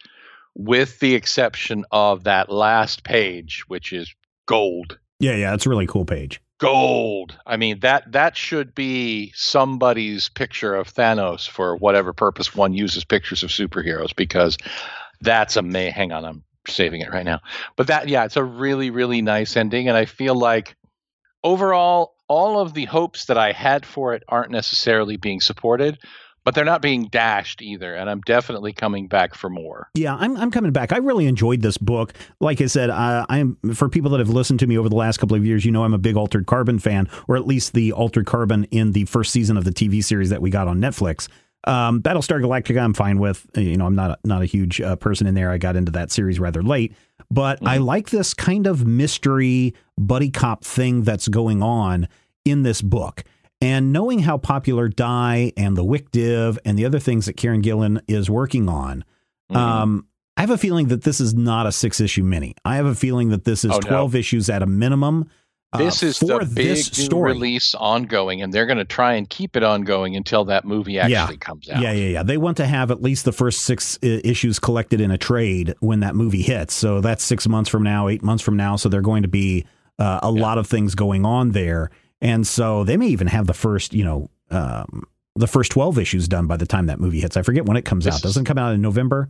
with 0.53 0.99
the 0.99 1.15
exception 1.15 1.85
of 1.89 2.25
that 2.25 2.51
last 2.51 3.03
page, 3.03 3.63
which 3.67 3.93
is 3.93 4.13
gold. 4.45 4.99
Yeah, 5.19 5.35
yeah, 5.35 5.55
it's 5.55 5.65
a 5.65 5.69
really 5.69 5.87
cool 5.87 6.05
page 6.05 6.39
gold. 6.59 7.37
I 7.45 7.57
mean 7.57 7.79
that 7.81 8.11
that 8.13 8.37
should 8.37 8.73
be 8.73 9.31
somebody's 9.35 10.29
picture 10.29 10.75
of 10.75 10.93
Thanos 10.93 11.47
for 11.47 11.75
whatever 11.75 12.13
purpose 12.13 12.55
one 12.55 12.73
uses 12.73 13.03
pictures 13.03 13.43
of 13.43 13.49
superheroes 13.49 14.15
because 14.15 14.57
that's 15.21 15.57
a 15.57 15.61
may 15.61 15.89
hang 15.89 16.11
on 16.11 16.25
I'm 16.25 16.43
saving 16.67 17.01
it 17.01 17.11
right 17.11 17.25
now. 17.25 17.41
But 17.75 17.87
that 17.87 18.07
yeah, 18.07 18.25
it's 18.25 18.37
a 18.37 18.43
really 18.43 18.89
really 18.89 19.21
nice 19.21 19.57
ending 19.57 19.89
and 19.89 19.97
I 19.97 20.05
feel 20.05 20.35
like 20.35 20.75
overall 21.43 22.15
all 22.27 22.59
of 22.59 22.73
the 22.73 22.85
hopes 22.85 23.25
that 23.25 23.37
I 23.37 23.51
had 23.51 23.85
for 23.85 24.13
it 24.13 24.23
aren't 24.27 24.51
necessarily 24.51 25.17
being 25.17 25.41
supported, 25.41 25.99
but 26.45 26.53
they're 26.53 26.63
not 26.63 26.81
being 26.81 27.07
dashed 27.07 27.61
either. 27.61 27.95
And 27.95 28.09
I'm 28.09 28.21
definitely 28.21 28.71
coming 28.71 29.07
back 29.07 29.33
for 29.33 29.49
more. 29.49 29.89
Yeah, 29.95 30.15
I'm, 30.15 30.37
I'm 30.37 30.51
coming 30.51 30.71
back. 30.71 30.93
I 30.93 30.97
really 30.97 31.25
enjoyed 31.25 31.61
this 31.61 31.77
book. 31.77 32.13
Like 32.39 32.61
I 32.61 32.67
said, 32.67 32.91
uh, 32.91 33.25
I'm 33.27 33.57
for 33.73 33.89
people 33.89 34.11
that 34.11 34.19
have 34.19 34.29
listened 34.29 34.59
to 34.59 34.67
me 34.67 34.77
over 34.77 34.87
the 34.87 34.95
last 34.95 35.17
couple 35.17 35.35
of 35.35 35.43
years, 35.45 35.65
you 35.65 35.71
know, 35.71 35.83
I'm 35.83 35.93
a 35.93 35.97
big 35.97 36.15
Altered 36.15 36.45
Carbon 36.45 36.79
fan, 36.79 37.09
or 37.27 37.35
at 37.35 37.47
least 37.47 37.73
the 37.73 37.91
Altered 37.91 38.27
Carbon 38.27 38.65
in 38.65 38.93
the 38.93 39.05
first 39.05 39.31
season 39.33 39.57
of 39.57 39.65
the 39.65 39.71
TV 39.71 40.03
series 40.03 40.29
that 40.29 40.41
we 40.41 40.51
got 40.51 40.67
on 40.67 40.79
Netflix. 40.79 41.27
Um, 41.65 42.03
Battlestar 42.03 42.39
Galactica, 42.39 42.79
I'm 42.79 42.93
fine 42.93 43.17
with. 43.17 43.47
You 43.55 43.75
know, 43.75 43.87
I'm 43.87 43.95
not 43.95 44.11
a, 44.11 44.17
not 44.23 44.43
a 44.43 44.45
huge 44.45 44.79
uh, 44.79 44.95
person 44.97 45.25
in 45.25 45.33
there. 45.33 45.49
I 45.49 45.57
got 45.57 45.75
into 45.75 45.91
that 45.93 46.11
series 46.11 46.39
rather 46.39 46.61
late, 46.61 46.93
but 47.31 47.57
mm-hmm. 47.57 47.67
I 47.67 47.77
like 47.77 48.11
this 48.11 48.35
kind 48.35 48.67
of 48.67 48.85
mystery 48.85 49.73
buddy 49.97 50.29
cop 50.29 50.63
thing 50.63 51.01
that's 51.01 51.27
going 51.27 51.63
on 51.63 52.07
in 52.45 52.61
this 52.61 52.83
book. 52.83 53.23
And 53.65 53.91
knowing 53.91 54.19
how 54.19 54.37
popular 54.37 54.87
Die 54.87 55.51
and 55.57 55.75
the 55.75 55.83
Wick 55.83 56.11
Div 56.11 56.59
and 56.65 56.77
the 56.77 56.85
other 56.85 56.99
things 56.99 57.25
that 57.25 57.35
Kieron 57.35 57.63
Gillen 57.63 57.99
is 58.07 58.29
working 58.29 58.69
on, 58.69 59.03
mm-hmm. 59.49 59.57
um, 59.57 60.07
I 60.37 60.41
have 60.41 60.51
a 60.51 60.57
feeling 60.57 60.89
that 60.89 61.01
this 61.01 61.19
is 61.19 61.33
not 61.33 61.65
a 61.65 61.71
six 61.71 61.99
issue 61.99 62.23
mini. 62.23 62.53
I 62.63 62.75
have 62.75 62.85
a 62.85 62.93
feeling 62.93 63.29
that 63.29 63.43
this 63.43 63.65
is 63.65 63.71
oh, 63.71 63.79
12 63.79 64.13
no. 64.13 64.19
issues 64.19 64.51
at 64.51 64.61
a 64.61 64.67
minimum. 64.67 65.31
Uh, 65.73 65.79
this 65.79 66.03
is 66.03 66.19
the 66.19 66.47
big 66.53 66.77
story. 66.77 67.33
release 67.33 67.73
ongoing, 67.73 68.43
and 68.43 68.53
they're 68.53 68.67
going 68.67 68.77
to 68.77 68.85
try 68.85 69.13
and 69.13 69.27
keep 69.27 69.55
it 69.55 69.63
ongoing 69.63 70.15
until 70.15 70.45
that 70.45 70.63
movie 70.63 70.99
actually 70.99 71.13
yeah. 71.13 71.39
comes 71.39 71.67
out. 71.67 71.81
Yeah, 71.81 71.91
yeah, 71.91 72.09
yeah. 72.09 72.23
They 72.23 72.37
want 72.37 72.57
to 72.57 72.67
have 72.67 72.91
at 72.91 73.01
least 73.01 73.25
the 73.25 73.31
first 73.31 73.63
six 73.63 73.97
I- 74.03 74.21
issues 74.23 74.59
collected 74.59 75.01
in 75.01 75.09
a 75.09 75.17
trade 75.17 75.73
when 75.79 76.01
that 76.01 76.13
movie 76.13 76.43
hits. 76.43 76.75
So 76.75 77.01
that's 77.01 77.23
six 77.23 77.47
months 77.47 77.71
from 77.71 77.81
now, 77.81 78.09
eight 78.09 78.21
months 78.21 78.43
from 78.43 78.57
now. 78.57 78.75
So 78.75 78.89
they're 78.89 79.01
going 79.01 79.23
to 79.23 79.27
be 79.27 79.65
uh, 79.97 80.19
a 80.21 80.31
yeah. 80.31 80.41
lot 80.43 80.59
of 80.59 80.67
things 80.67 80.93
going 80.93 81.25
on 81.25 81.49
there. 81.49 81.89
And 82.21 82.45
so 82.47 82.83
they 82.83 82.97
may 82.97 83.07
even 83.07 83.27
have 83.27 83.47
the 83.47 83.53
first, 83.53 83.93
you 83.93 84.03
know, 84.03 84.29
um, 84.49 85.03
the 85.35 85.47
first 85.47 85.71
12 85.71 85.99
issues 85.99 86.27
done 86.27 86.47
by 86.47 86.57
the 86.57 86.65
time 86.65 86.87
that 86.87 86.99
movie 86.99 87.19
hits. 87.19 87.35
I 87.35 87.41
forget 87.41 87.65
when 87.65 87.77
it 87.77 87.83
comes 87.83 88.05
this 88.05 88.15
out. 88.15 88.21
Doesn't 88.21 88.43
it 88.43 88.47
come 88.47 88.57
out 88.57 88.73
in 88.73 88.81
November? 88.81 89.29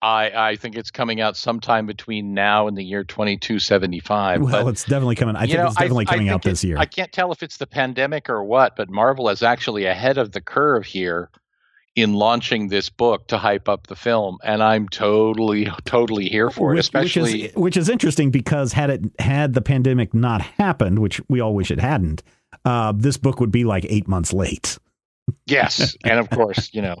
I, 0.00 0.50
I 0.50 0.56
think 0.56 0.76
it's 0.76 0.92
coming 0.92 1.20
out 1.20 1.36
sometime 1.36 1.84
between 1.86 2.32
now 2.32 2.68
and 2.68 2.76
the 2.76 2.84
year 2.84 3.02
2275. 3.02 4.42
Well, 4.42 4.64
but, 4.64 4.70
it's 4.70 4.84
definitely 4.84 5.16
coming. 5.16 5.34
I 5.34 5.46
think 5.46 5.58
know, 5.58 5.66
it's 5.66 5.74
definitely 5.74 6.06
I, 6.06 6.12
coming 6.12 6.30
I 6.30 6.34
out 6.34 6.42
this 6.42 6.62
year. 6.62 6.76
I 6.78 6.84
can't 6.84 7.10
tell 7.10 7.32
if 7.32 7.42
it's 7.42 7.56
the 7.56 7.66
pandemic 7.66 8.30
or 8.30 8.44
what, 8.44 8.76
but 8.76 8.88
Marvel 8.88 9.28
is 9.28 9.42
actually 9.42 9.86
ahead 9.86 10.18
of 10.18 10.32
the 10.32 10.40
curve 10.40 10.84
here 10.84 11.30
in 11.98 12.14
launching 12.14 12.68
this 12.68 12.88
book 12.88 13.26
to 13.26 13.38
hype 13.38 13.68
up 13.68 13.88
the 13.88 13.96
film, 13.96 14.38
and 14.44 14.62
I'm 14.62 14.88
totally, 14.88 15.68
totally 15.84 16.28
here 16.28 16.48
for 16.50 16.74
it. 16.74 16.78
Especially, 16.78 17.42
which 17.42 17.50
is, 17.50 17.56
which 17.56 17.76
is 17.76 17.88
interesting 17.88 18.30
because 18.30 18.72
had 18.72 18.90
it 18.90 19.02
had 19.18 19.54
the 19.54 19.60
pandemic 19.60 20.14
not 20.14 20.40
happened, 20.40 21.00
which 21.00 21.20
we 21.28 21.40
all 21.40 21.54
wish 21.54 21.70
it 21.70 21.80
hadn't, 21.80 22.22
uh, 22.64 22.92
this 22.96 23.16
book 23.16 23.40
would 23.40 23.50
be 23.50 23.64
like 23.64 23.84
eight 23.88 24.06
months 24.06 24.32
late. 24.32 24.78
yes, 25.46 25.96
and 26.04 26.20
of 26.20 26.30
course, 26.30 26.70
you 26.72 26.82
know, 26.82 26.96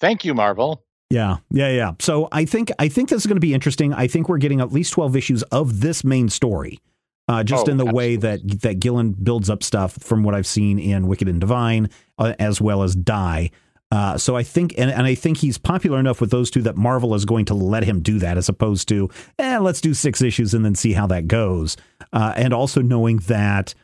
thank 0.00 0.24
you, 0.24 0.34
Marvel. 0.34 0.84
Yeah, 1.08 1.38
yeah, 1.50 1.70
yeah. 1.70 1.92
So 1.98 2.28
I 2.30 2.44
think 2.44 2.70
I 2.78 2.88
think 2.88 3.08
this 3.08 3.22
is 3.22 3.26
going 3.26 3.36
to 3.36 3.40
be 3.40 3.54
interesting. 3.54 3.92
I 3.94 4.06
think 4.06 4.28
we're 4.28 4.38
getting 4.38 4.60
at 4.60 4.70
least 4.70 4.92
twelve 4.92 5.16
issues 5.16 5.42
of 5.44 5.80
this 5.80 6.04
main 6.04 6.28
story. 6.28 6.78
Uh, 7.26 7.44
just 7.44 7.68
oh, 7.68 7.70
in 7.70 7.76
the 7.76 7.84
absolutely. 7.84 7.96
way 7.96 8.16
that 8.16 8.60
that 8.62 8.80
Gillen 8.80 9.12
builds 9.12 9.48
up 9.48 9.62
stuff 9.62 9.92
from 10.00 10.24
what 10.24 10.34
I've 10.34 10.46
seen 10.46 10.78
in 10.78 11.06
Wicked 11.06 11.28
and 11.28 11.40
Divine, 11.40 11.88
uh, 12.18 12.34
as 12.38 12.60
well 12.60 12.82
as 12.82 12.94
Die. 12.94 13.50
Uh, 13.92 14.16
so 14.16 14.36
I 14.36 14.42
think, 14.42 14.74
and, 14.78 14.90
and 14.90 15.06
I 15.06 15.14
think 15.14 15.38
he's 15.38 15.58
popular 15.58 15.98
enough 15.98 16.20
with 16.20 16.30
those 16.30 16.50
two 16.50 16.62
that 16.62 16.76
Marvel 16.76 17.14
is 17.14 17.24
going 17.24 17.44
to 17.46 17.54
let 17.54 17.82
him 17.82 18.00
do 18.00 18.18
that, 18.20 18.38
as 18.38 18.48
opposed 18.48 18.88
to, 18.88 19.10
eh, 19.38 19.58
let's 19.58 19.80
do 19.80 19.94
six 19.94 20.22
issues 20.22 20.54
and 20.54 20.64
then 20.64 20.76
see 20.76 20.92
how 20.92 21.08
that 21.08 21.26
goes. 21.26 21.76
Uh, 22.12 22.32
and 22.36 22.54
also 22.54 22.82
knowing 22.82 23.16
that 23.18 23.74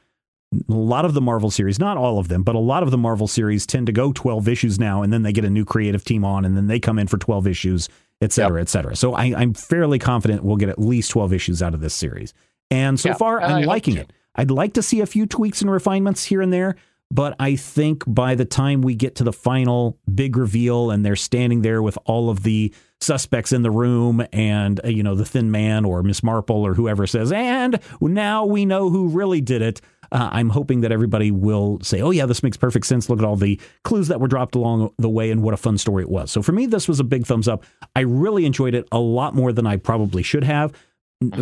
a 0.68 0.72
lot 0.72 1.04
of 1.04 1.14
the 1.14 1.20
Marvel 1.20 1.50
series, 1.50 1.80
not 1.80 1.96
all 1.96 2.18
of 2.18 2.28
them, 2.28 2.44
but 2.44 2.54
a 2.54 2.60
lot 2.60 2.84
of 2.84 2.90
the 2.92 2.98
Marvel 2.98 3.26
series 3.26 3.66
tend 3.66 3.86
to 3.86 3.92
go 3.92 4.12
12 4.12 4.48
issues 4.48 4.78
now, 4.78 5.02
and 5.02 5.12
then 5.12 5.22
they 5.22 5.32
get 5.32 5.44
a 5.44 5.50
new 5.50 5.64
creative 5.64 6.04
team 6.04 6.24
on, 6.24 6.44
and 6.44 6.56
then 6.56 6.68
they 6.68 6.78
come 6.78 6.98
in 6.98 7.08
for 7.08 7.18
12 7.18 7.48
issues, 7.48 7.88
et 8.20 8.32
cetera, 8.32 8.60
yep. 8.60 8.66
et 8.66 8.68
cetera. 8.68 8.94
So 8.94 9.14
I, 9.14 9.34
I'm 9.36 9.54
fairly 9.54 9.98
confident 9.98 10.44
we'll 10.44 10.56
get 10.56 10.68
at 10.68 10.78
least 10.78 11.10
12 11.10 11.32
issues 11.32 11.62
out 11.62 11.74
of 11.74 11.80
this 11.80 11.94
series. 11.94 12.32
And 12.70 12.98
so 12.98 13.14
far, 13.14 13.40
and 13.40 13.52
I'm 13.52 13.64
liking 13.64 13.96
it. 13.96 14.12
I'd 14.34 14.50
like 14.50 14.74
to 14.74 14.82
see 14.82 15.00
a 15.00 15.06
few 15.06 15.26
tweaks 15.26 15.62
and 15.62 15.70
refinements 15.70 16.24
here 16.24 16.42
and 16.42 16.52
there, 16.52 16.76
but 17.10 17.36
I 17.38 17.56
think 17.56 18.02
by 18.06 18.34
the 18.34 18.44
time 18.44 18.82
we 18.82 18.94
get 18.94 19.16
to 19.16 19.24
the 19.24 19.32
final 19.32 19.98
big 20.12 20.36
reveal 20.36 20.90
and 20.90 21.04
they're 21.04 21.16
standing 21.16 21.62
there 21.62 21.82
with 21.82 21.96
all 22.04 22.30
of 22.30 22.42
the 22.42 22.74
suspects 23.00 23.52
in 23.52 23.62
the 23.62 23.70
room 23.70 24.26
and, 24.32 24.80
uh, 24.84 24.88
you 24.88 25.02
know, 25.02 25.14
the 25.14 25.24
thin 25.24 25.50
man 25.50 25.84
or 25.84 26.02
Miss 26.02 26.22
Marple 26.22 26.66
or 26.66 26.74
whoever 26.74 27.06
says, 27.06 27.30
and 27.30 27.78
now 28.00 28.44
we 28.44 28.64
know 28.64 28.90
who 28.90 29.08
really 29.08 29.40
did 29.40 29.62
it. 29.62 29.80
Uh, 30.12 30.30
I'm 30.32 30.50
hoping 30.50 30.82
that 30.82 30.92
everybody 30.92 31.30
will 31.30 31.78
say, 31.82 32.00
oh, 32.00 32.10
yeah, 32.10 32.26
this 32.26 32.42
makes 32.42 32.56
perfect 32.56 32.86
sense. 32.86 33.10
Look 33.10 33.18
at 33.18 33.24
all 33.24 33.36
the 33.36 33.60
clues 33.84 34.08
that 34.08 34.20
were 34.20 34.28
dropped 34.28 34.54
along 34.54 34.92
the 34.98 35.08
way 35.08 35.30
and 35.30 35.42
what 35.42 35.52
a 35.52 35.56
fun 35.56 35.78
story 35.78 36.04
it 36.04 36.08
was. 36.08 36.30
So 36.30 36.42
for 36.42 36.52
me, 36.52 36.66
this 36.66 36.88
was 36.88 37.00
a 37.00 37.04
big 37.04 37.26
thumbs 37.26 37.48
up. 37.48 37.64
I 37.94 38.00
really 38.00 38.46
enjoyed 38.46 38.74
it 38.74 38.86
a 38.92 39.00
lot 39.00 39.34
more 39.34 39.52
than 39.52 39.66
I 39.66 39.76
probably 39.76 40.22
should 40.22 40.44
have 40.44 40.72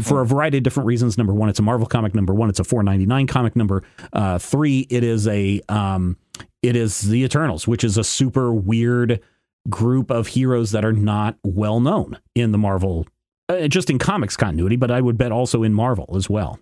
for 0.03 0.21
a 0.21 0.27
variety 0.27 0.59
of 0.59 0.63
different 0.63 0.87
reasons. 0.87 1.19
Number 1.19 1.35
one, 1.35 1.49
it's 1.49 1.59
a 1.59 1.63
Marvel 1.63 1.87
comic. 1.87 2.15
Number 2.15 2.35
one, 2.35 2.49
it's 2.49 2.61
a 2.61 2.65
4.99 2.65 3.29
comic. 3.29 3.57
Number 3.57 3.83
uh, 4.13 4.39
three, 4.39 4.87
it 4.91 5.03
is 5.03 5.27
a 5.27 5.61
um, 5.69 6.17
it 6.63 6.77
is 6.77 7.03
the 7.03 7.25
Eternals, 7.25 7.67
which 7.67 7.85
is 7.85 7.99
a 7.99 8.05
super 8.05 8.53
weird 8.53 9.21
group 9.69 10.11
of 10.11 10.29
heroes 10.29 10.73
that 10.73 10.85
are 10.85 10.93
not 10.93 11.37
well 11.43 11.81
known 11.81 12.19
in 12.35 12.53
the 12.53 12.59
Marvel, 12.59 13.07
uh, 13.49 13.67
just 13.69 13.91
in 13.91 13.99
comics 13.99 14.37
continuity, 14.37 14.77
but 14.77 14.91
I 14.91 15.01
would 15.01 15.17
bet 15.17 15.33
also 15.33 15.63
in 15.63 15.75
Marvel 15.75 16.15
as 16.17 16.29
well. 16.29 16.59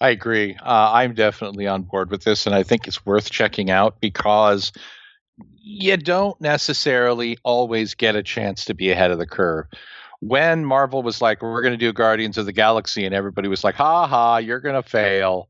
I 0.00 0.10
agree. 0.10 0.56
Uh, 0.60 0.90
I'm 0.92 1.14
definitely 1.14 1.66
on 1.66 1.82
board 1.82 2.10
with 2.10 2.24
this, 2.24 2.46
and 2.46 2.54
I 2.54 2.62
think 2.62 2.86
it's 2.86 3.06
worth 3.06 3.30
checking 3.30 3.70
out 3.70 4.00
because 4.00 4.72
you 5.56 5.96
don't 5.96 6.38
necessarily 6.40 7.38
always 7.42 7.94
get 7.94 8.16
a 8.16 8.22
chance 8.22 8.64
to 8.66 8.74
be 8.74 8.90
ahead 8.90 9.10
of 9.10 9.18
the 9.18 9.26
curve. 9.26 9.66
When 10.20 10.64
Marvel 10.64 11.02
was 11.02 11.20
like, 11.20 11.42
"We're 11.42 11.62
going 11.62 11.72
to 11.72 11.78
do 11.78 11.92
Guardians 11.92 12.38
of 12.38 12.46
the 12.46 12.52
Galaxy," 12.52 13.04
and 13.04 13.14
everybody 13.14 13.48
was 13.48 13.64
like, 13.64 13.74
"Ha 13.76 14.06
ha, 14.06 14.38
you're 14.38 14.60
going 14.60 14.80
to 14.80 14.88
fail," 14.88 15.48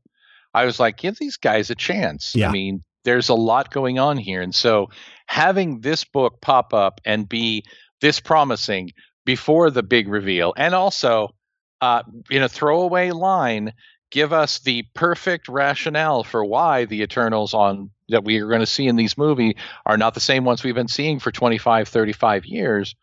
I 0.53 0.65
was 0.65 0.79
like, 0.79 0.97
"Give 0.97 1.17
these 1.17 1.37
guys 1.37 1.69
a 1.69 1.75
chance." 1.75 2.35
Yeah. 2.35 2.49
I 2.49 2.51
mean, 2.51 2.83
there's 3.03 3.29
a 3.29 3.35
lot 3.35 3.71
going 3.71 3.99
on 3.99 4.17
here, 4.17 4.41
and 4.41 4.53
so 4.53 4.89
having 5.27 5.81
this 5.81 6.03
book 6.03 6.41
pop 6.41 6.73
up 6.73 7.01
and 7.05 7.27
be 7.27 7.63
this 8.01 8.19
promising 8.19 8.91
before 9.25 9.69
the 9.69 9.83
big 9.83 10.07
reveal, 10.07 10.53
and 10.57 10.73
also 10.73 11.35
uh, 11.81 12.03
in 12.29 12.43
a 12.43 12.49
throwaway 12.49 13.11
line 13.11 13.73
give 14.11 14.31
us 14.31 14.59
the 14.59 14.83
perfect 14.93 15.49
rationale 15.49 16.23
for 16.23 16.45
why 16.45 16.85
the 16.85 17.01
Eternals 17.01 17.53
on 17.53 17.89
that 18.09 18.23
we 18.23 18.39
are 18.39 18.47
going 18.47 18.61
to 18.61 18.65
see 18.65 18.87
in 18.87 18.95
these 18.95 19.17
movies 19.17 19.55
are 19.85 19.97
not 19.97 20.13
the 20.13 20.19
same 20.19 20.45
ones 20.45 20.63
we've 20.63 20.75
been 20.75 20.87
seeing 20.87 21.19
for 21.19 21.31
25, 21.31 21.87
35 21.87 22.45
years. 22.45 22.95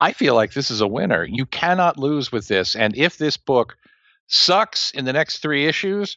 I 0.00 0.12
feel 0.12 0.34
like 0.34 0.52
this 0.52 0.70
is 0.70 0.80
a 0.80 0.88
winner. 0.88 1.24
You 1.24 1.46
cannot 1.46 1.98
lose 1.98 2.32
with 2.32 2.48
this. 2.48 2.74
And 2.74 2.96
if 2.96 3.18
this 3.18 3.36
book 3.36 3.76
sucks 4.26 4.90
in 4.92 5.04
the 5.04 5.12
next 5.12 5.38
three 5.38 5.66
issues, 5.66 6.16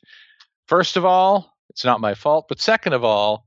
first 0.67 0.95
of 0.95 1.05
all, 1.05 1.53
it's 1.69 1.83
not 1.83 1.99
my 1.99 2.13
fault. 2.13 2.45
But 2.47 2.61
second 2.61 2.93
of 2.93 3.03
all, 3.03 3.45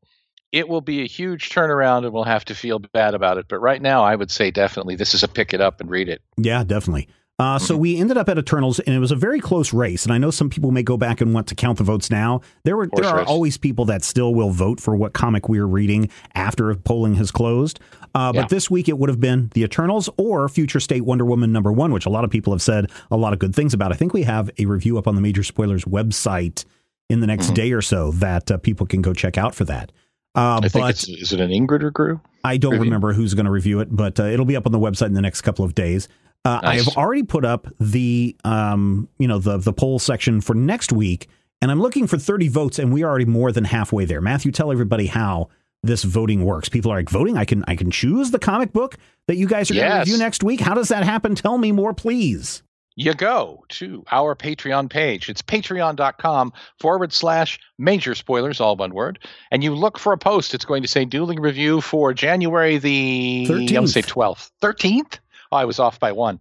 it 0.52 0.68
will 0.68 0.80
be 0.80 1.02
a 1.02 1.06
huge 1.06 1.50
turnaround 1.50 2.04
and 2.04 2.12
we'll 2.12 2.24
have 2.24 2.44
to 2.46 2.54
feel 2.54 2.78
bad 2.78 3.14
about 3.14 3.38
it. 3.38 3.46
But 3.48 3.60
right 3.60 3.80
now, 3.80 4.04
I 4.04 4.14
would 4.14 4.30
say 4.30 4.50
definitely 4.50 4.96
this 4.96 5.14
is 5.14 5.22
a 5.22 5.28
pick 5.28 5.54
it 5.54 5.60
up 5.60 5.80
and 5.80 5.90
read 5.90 6.08
it. 6.08 6.22
Yeah, 6.36 6.64
definitely. 6.64 7.08
Uh, 7.38 7.58
so 7.58 7.76
we 7.76 7.98
ended 7.98 8.16
up 8.16 8.30
at 8.30 8.38
Eternals, 8.38 8.78
and 8.80 8.94
it 8.94 8.98
was 8.98 9.10
a 9.10 9.16
very 9.16 9.40
close 9.40 9.74
race. 9.74 10.04
And 10.04 10.12
I 10.12 10.16
know 10.16 10.30
some 10.30 10.48
people 10.48 10.70
may 10.70 10.82
go 10.82 10.96
back 10.96 11.20
and 11.20 11.34
want 11.34 11.46
to 11.48 11.54
count 11.54 11.76
the 11.76 11.84
votes 11.84 12.10
now. 12.10 12.40
There 12.64 12.78
were 12.78 12.88
there 12.94 13.04
are 13.04 13.18
race. 13.18 13.26
always 13.28 13.58
people 13.58 13.84
that 13.86 14.02
still 14.02 14.34
will 14.34 14.48
vote 14.50 14.80
for 14.80 14.96
what 14.96 15.12
comic 15.12 15.46
we're 15.48 15.66
reading 15.66 16.08
after 16.34 16.74
polling 16.74 17.14
has 17.16 17.30
closed. 17.30 17.78
Uh, 18.14 18.32
Yeah. 18.34 18.40
But 18.42 18.48
this 18.48 18.70
week 18.70 18.88
it 18.88 18.98
would 18.98 19.10
have 19.10 19.20
been 19.20 19.50
the 19.52 19.62
Eternals 19.64 20.08
or 20.16 20.48
Future 20.48 20.80
State 20.80 21.02
Wonder 21.04 21.26
Woman 21.26 21.52
number 21.52 21.70
one, 21.72 21.92
which 21.92 22.06
a 22.06 22.10
lot 22.10 22.24
of 22.24 22.30
people 22.30 22.54
have 22.54 22.62
said 22.62 22.90
a 23.10 23.16
lot 23.18 23.34
of 23.34 23.38
good 23.38 23.54
things 23.54 23.74
about. 23.74 23.92
I 23.92 23.96
think 23.96 24.14
we 24.14 24.22
have 24.22 24.50
a 24.58 24.64
review 24.64 24.96
up 24.96 25.06
on 25.06 25.14
the 25.14 25.20
Major 25.20 25.42
Spoilers 25.42 25.84
website 25.84 26.64
in 27.10 27.20
the 27.20 27.26
next 27.26 27.50
Mhm. 27.50 27.54
day 27.54 27.72
or 27.72 27.82
so 27.82 28.12
that 28.12 28.50
uh, 28.50 28.56
people 28.56 28.86
can 28.86 29.02
go 29.02 29.12
check 29.12 29.36
out 29.36 29.54
for 29.54 29.64
that. 29.66 29.92
Uh, 30.36 30.60
I 30.62 30.68
think 30.68 30.84
but 30.84 30.90
it's 30.90 31.08
is 31.08 31.32
it 31.32 31.40
an 31.40 31.50
Ingrid 31.50 31.82
or 31.82 31.90
Grew? 31.90 32.20
I 32.44 32.58
don't 32.58 32.78
remember 32.78 33.12
who's 33.12 33.34
going 33.34 33.46
to 33.46 33.50
review 33.50 33.80
it, 33.80 33.88
but 33.90 34.20
uh, 34.20 34.24
it'll 34.24 34.44
be 34.44 34.56
up 34.56 34.66
on 34.66 34.72
the 34.72 34.78
website 34.78 35.06
in 35.06 35.14
the 35.14 35.22
next 35.22 35.40
couple 35.40 35.64
of 35.64 35.74
days. 35.74 36.08
Uh, 36.44 36.60
I 36.62 36.76
have 36.76 36.96
already 36.96 37.24
put 37.24 37.44
up 37.44 37.66
the 37.80 38.36
um, 38.44 39.08
you 39.18 39.26
know 39.26 39.38
the 39.38 39.56
the 39.56 39.72
poll 39.72 39.98
section 39.98 40.40
for 40.40 40.54
next 40.54 40.92
week, 40.92 41.28
and 41.60 41.70
I'm 41.70 41.80
looking 41.80 42.06
for 42.06 42.18
30 42.18 42.48
votes, 42.48 42.78
and 42.78 42.92
we 42.92 43.02
are 43.02 43.08
already 43.08 43.24
more 43.24 43.50
than 43.50 43.64
halfway 43.64 44.04
there. 44.04 44.20
Matthew, 44.20 44.52
tell 44.52 44.70
everybody 44.70 45.06
how 45.06 45.48
this 45.82 46.04
voting 46.04 46.44
works. 46.44 46.68
People 46.68 46.92
are 46.92 46.96
like 46.96 47.10
voting. 47.10 47.36
I 47.36 47.44
can 47.44 47.64
I 47.66 47.74
can 47.74 47.90
choose 47.90 48.30
the 48.30 48.38
comic 48.38 48.72
book 48.72 48.96
that 49.26 49.36
you 49.36 49.46
guys 49.48 49.70
are 49.70 49.74
going 49.74 49.90
to 49.90 49.98
review 50.00 50.18
next 50.18 50.44
week. 50.44 50.60
How 50.60 50.74
does 50.74 50.88
that 50.88 51.02
happen? 51.02 51.34
Tell 51.34 51.58
me 51.58 51.72
more, 51.72 51.94
please. 51.94 52.62
You 52.96 53.12
go 53.12 53.64
to 53.68 54.04
our 54.10 54.34
Patreon 54.34 54.88
page. 54.90 55.28
It's 55.28 55.42
patreon.com 55.42 56.52
forward 56.80 57.12
slash 57.12 57.60
major 57.78 58.14
spoilers, 58.14 58.60
all 58.60 58.74
one 58.74 58.94
word. 58.94 59.18
And 59.50 59.62
you 59.62 59.74
look 59.74 59.98
for 59.98 60.12
a 60.12 60.18
post. 60.18 60.54
It's 60.54 60.64
going 60.64 60.82
to 60.82 60.88
say 60.88 61.04
dueling 61.04 61.40
review 61.40 61.82
for 61.82 62.14
January 62.14 62.78
the 62.78 63.46
13th. 63.48 63.76
I'm 63.76 63.86
say 63.86 64.02
12th. 64.02 64.50
13th? 64.62 65.18
Oh, 65.52 65.58
I 65.58 65.66
was 65.66 65.78
off 65.78 66.00
by 66.00 66.12
one. 66.12 66.40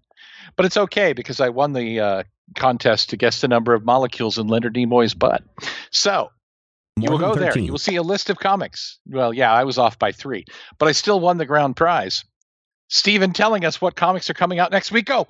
But 0.56 0.66
it's 0.66 0.78
okay 0.78 1.12
because 1.12 1.42
I 1.42 1.50
won 1.50 1.74
the 1.74 2.00
uh, 2.00 2.24
contest 2.56 3.10
to 3.10 3.18
guess 3.18 3.42
the 3.42 3.50
number 3.50 3.74
of 3.74 3.84
molecules 3.84 4.38
in 4.38 4.48
Leonard 4.48 4.76
Nimoy's 4.76 5.14
butt. 5.14 5.44
So 5.92 6.32
you 6.96 7.12
will 7.12 7.18
go 7.18 7.36
there. 7.36 7.58
You 7.58 7.72
will 7.72 7.80
see 7.80 7.98
a 7.98 8.02
list 8.02 8.30
of 8.30 8.40
comics. 8.40 9.00
Well, 9.06 9.34
yeah, 9.34 9.52
I 9.52 9.66
was 9.66 9.78
off 9.78 10.00
by 10.00 10.14
three, 10.14 10.46
but 10.78 10.88
I 10.88 10.94
still 10.94 11.20
won 11.20 11.38
the 11.38 11.46
grand 11.46 11.76
prize. 11.76 12.24
Stephen 12.88 13.34
telling 13.34 13.66
us 13.66 13.82
what 13.82 13.96
comics 13.96 14.30
are 14.30 14.36
coming 14.36 14.60
out 14.60 14.72
next 14.72 14.92
week. 14.92 15.08
Go. 15.08 15.28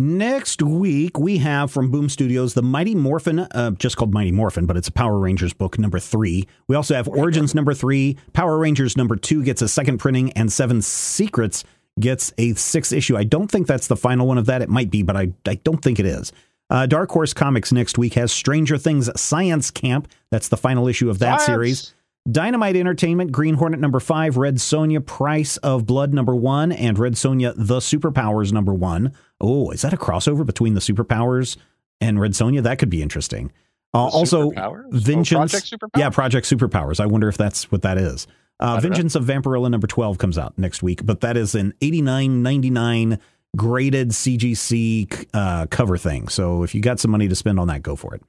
Next 0.00 0.62
week, 0.62 1.18
we 1.18 1.36
have 1.36 1.70
from 1.70 1.90
Boom 1.90 2.08
Studios 2.08 2.54
the 2.54 2.62
Mighty 2.62 2.94
Morphin, 2.94 3.40
uh, 3.40 3.72
just 3.72 3.98
called 3.98 4.14
Mighty 4.14 4.32
Morphin, 4.32 4.64
but 4.64 4.78
it's 4.78 4.88
a 4.88 4.92
Power 4.92 5.18
Rangers 5.18 5.52
book 5.52 5.78
number 5.78 5.98
three. 5.98 6.48
We 6.68 6.74
also 6.74 6.94
have 6.94 7.06
Origins 7.06 7.54
number 7.54 7.74
three, 7.74 8.16
Power 8.32 8.56
Rangers 8.56 8.96
number 8.96 9.14
two 9.14 9.42
gets 9.42 9.60
a 9.60 9.68
second 9.68 9.98
printing, 9.98 10.32
and 10.32 10.50
Seven 10.50 10.80
Secrets 10.80 11.64
gets 12.00 12.32
a 12.38 12.54
sixth 12.54 12.94
issue. 12.94 13.14
I 13.14 13.24
don't 13.24 13.50
think 13.50 13.66
that's 13.66 13.88
the 13.88 13.96
final 13.96 14.26
one 14.26 14.38
of 14.38 14.46
that. 14.46 14.62
It 14.62 14.70
might 14.70 14.90
be, 14.90 15.02
but 15.02 15.18
I, 15.18 15.34
I 15.46 15.56
don't 15.56 15.82
think 15.82 16.00
it 16.00 16.06
is. 16.06 16.32
Uh, 16.70 16.86
Dark 16.86 17.10
Horse 17.10 17.34
Comics 17.34 17.70
next 17.70 17.98
week 17.98 18.14
has 18.14 18.32
Stranger 18.32 18.78
Things 18.78 19.10
Science 19.20 19.70
Camp. 19.70 20.08
That's 20.30 20.48
the 20.48 20.56
final 20.56 20.88
issue 20.88 21.10
of 21.10 21.18
that 21.18 21.42
Science. 21.42 21.44
series. 21.44 21.94
Dynamite 22.30 22.76
Entertainment, 22.76 23.32
Green 23.32 23.54
Hornet 23.54 23.80
number 23.80 24.00
five, 24.00 24.36
Red 24.36 24.56
Sonja, 24.56 25.04
Price 25.04 25.56
of 25.58 25.86
Blood 25.86 26.12
number 26.12 26.34
one, 26.34 26.70
and 26.70 26.98
Red 26.98 27.14
Sonja, 27.14 27.54
The 27.56 27.78
Superpowers 27.78 28.52
number 28.52 28.74
one. 28.74 29.12
Oh, 29.40 29.70
is 29.70 29.82
that 29.82 29.94
a 29.94 29.96
crossover 29.96 30.44
between 30.44 30.74
the 30.74 30.80
Superpowers 30.80 31.56
and 32.00 32.20
Red 32.20 32.32
Sonja? 32.32 32.62
That 32.62 32.78
could 32.78 32.90
be 32.90 33.02
interesting. 33.02 33.52
Uh, 33.94 34.06
also? 34.06 34.52
Oh, 34.52 34.84
Vengeance. 34.90 35.52
Project 35.52 35.70
Superpowers? 35.70 35.98
Yeah, 35.98 36.10
Project 36.10 36.46
Superpowers. 36.46 37.00
I 37.00 37.06
wonder 37.06 37.28
if 37.28 37.36
that's 37.36 37.72
what 37.72 37.82
that 37.82 37.96
is. 37.96 38.26
Uh, 38.60 38.66
don't 38.66 38.74
know. 38.74 38.80
Vengeance 38.82 39.14
of 39.14 39.24
Vampirella 39.24 39.70
number 39.70 39.86
12 39.86 40.18
comes 40.18 40.36
out 40.36 40.58
next 40.58 40.82
week, 40.82 41.04
but 41.04 41.22
that 41.22 41.36
is 41.36 41.54
an 41.54 41.72
89.99 41.80 43.18
graded 43.56 44.10
CGC 44.10 45.26
uh, 45.32 45.66
cover 45.66 45.96
thing. 45.96 46.28
So 46.28 46.62
if 46.62 46.74
you 46.74 46.82
got 46.82 47.00
some 47.00 47.10
money 47.10 47.28
to 47.28 47.34
spend 47.34 47.58
on 47.58 47.68
that, 47.68 47.82
go 47.82 47.96
for 47.96 48.14
it. 48.14 48.22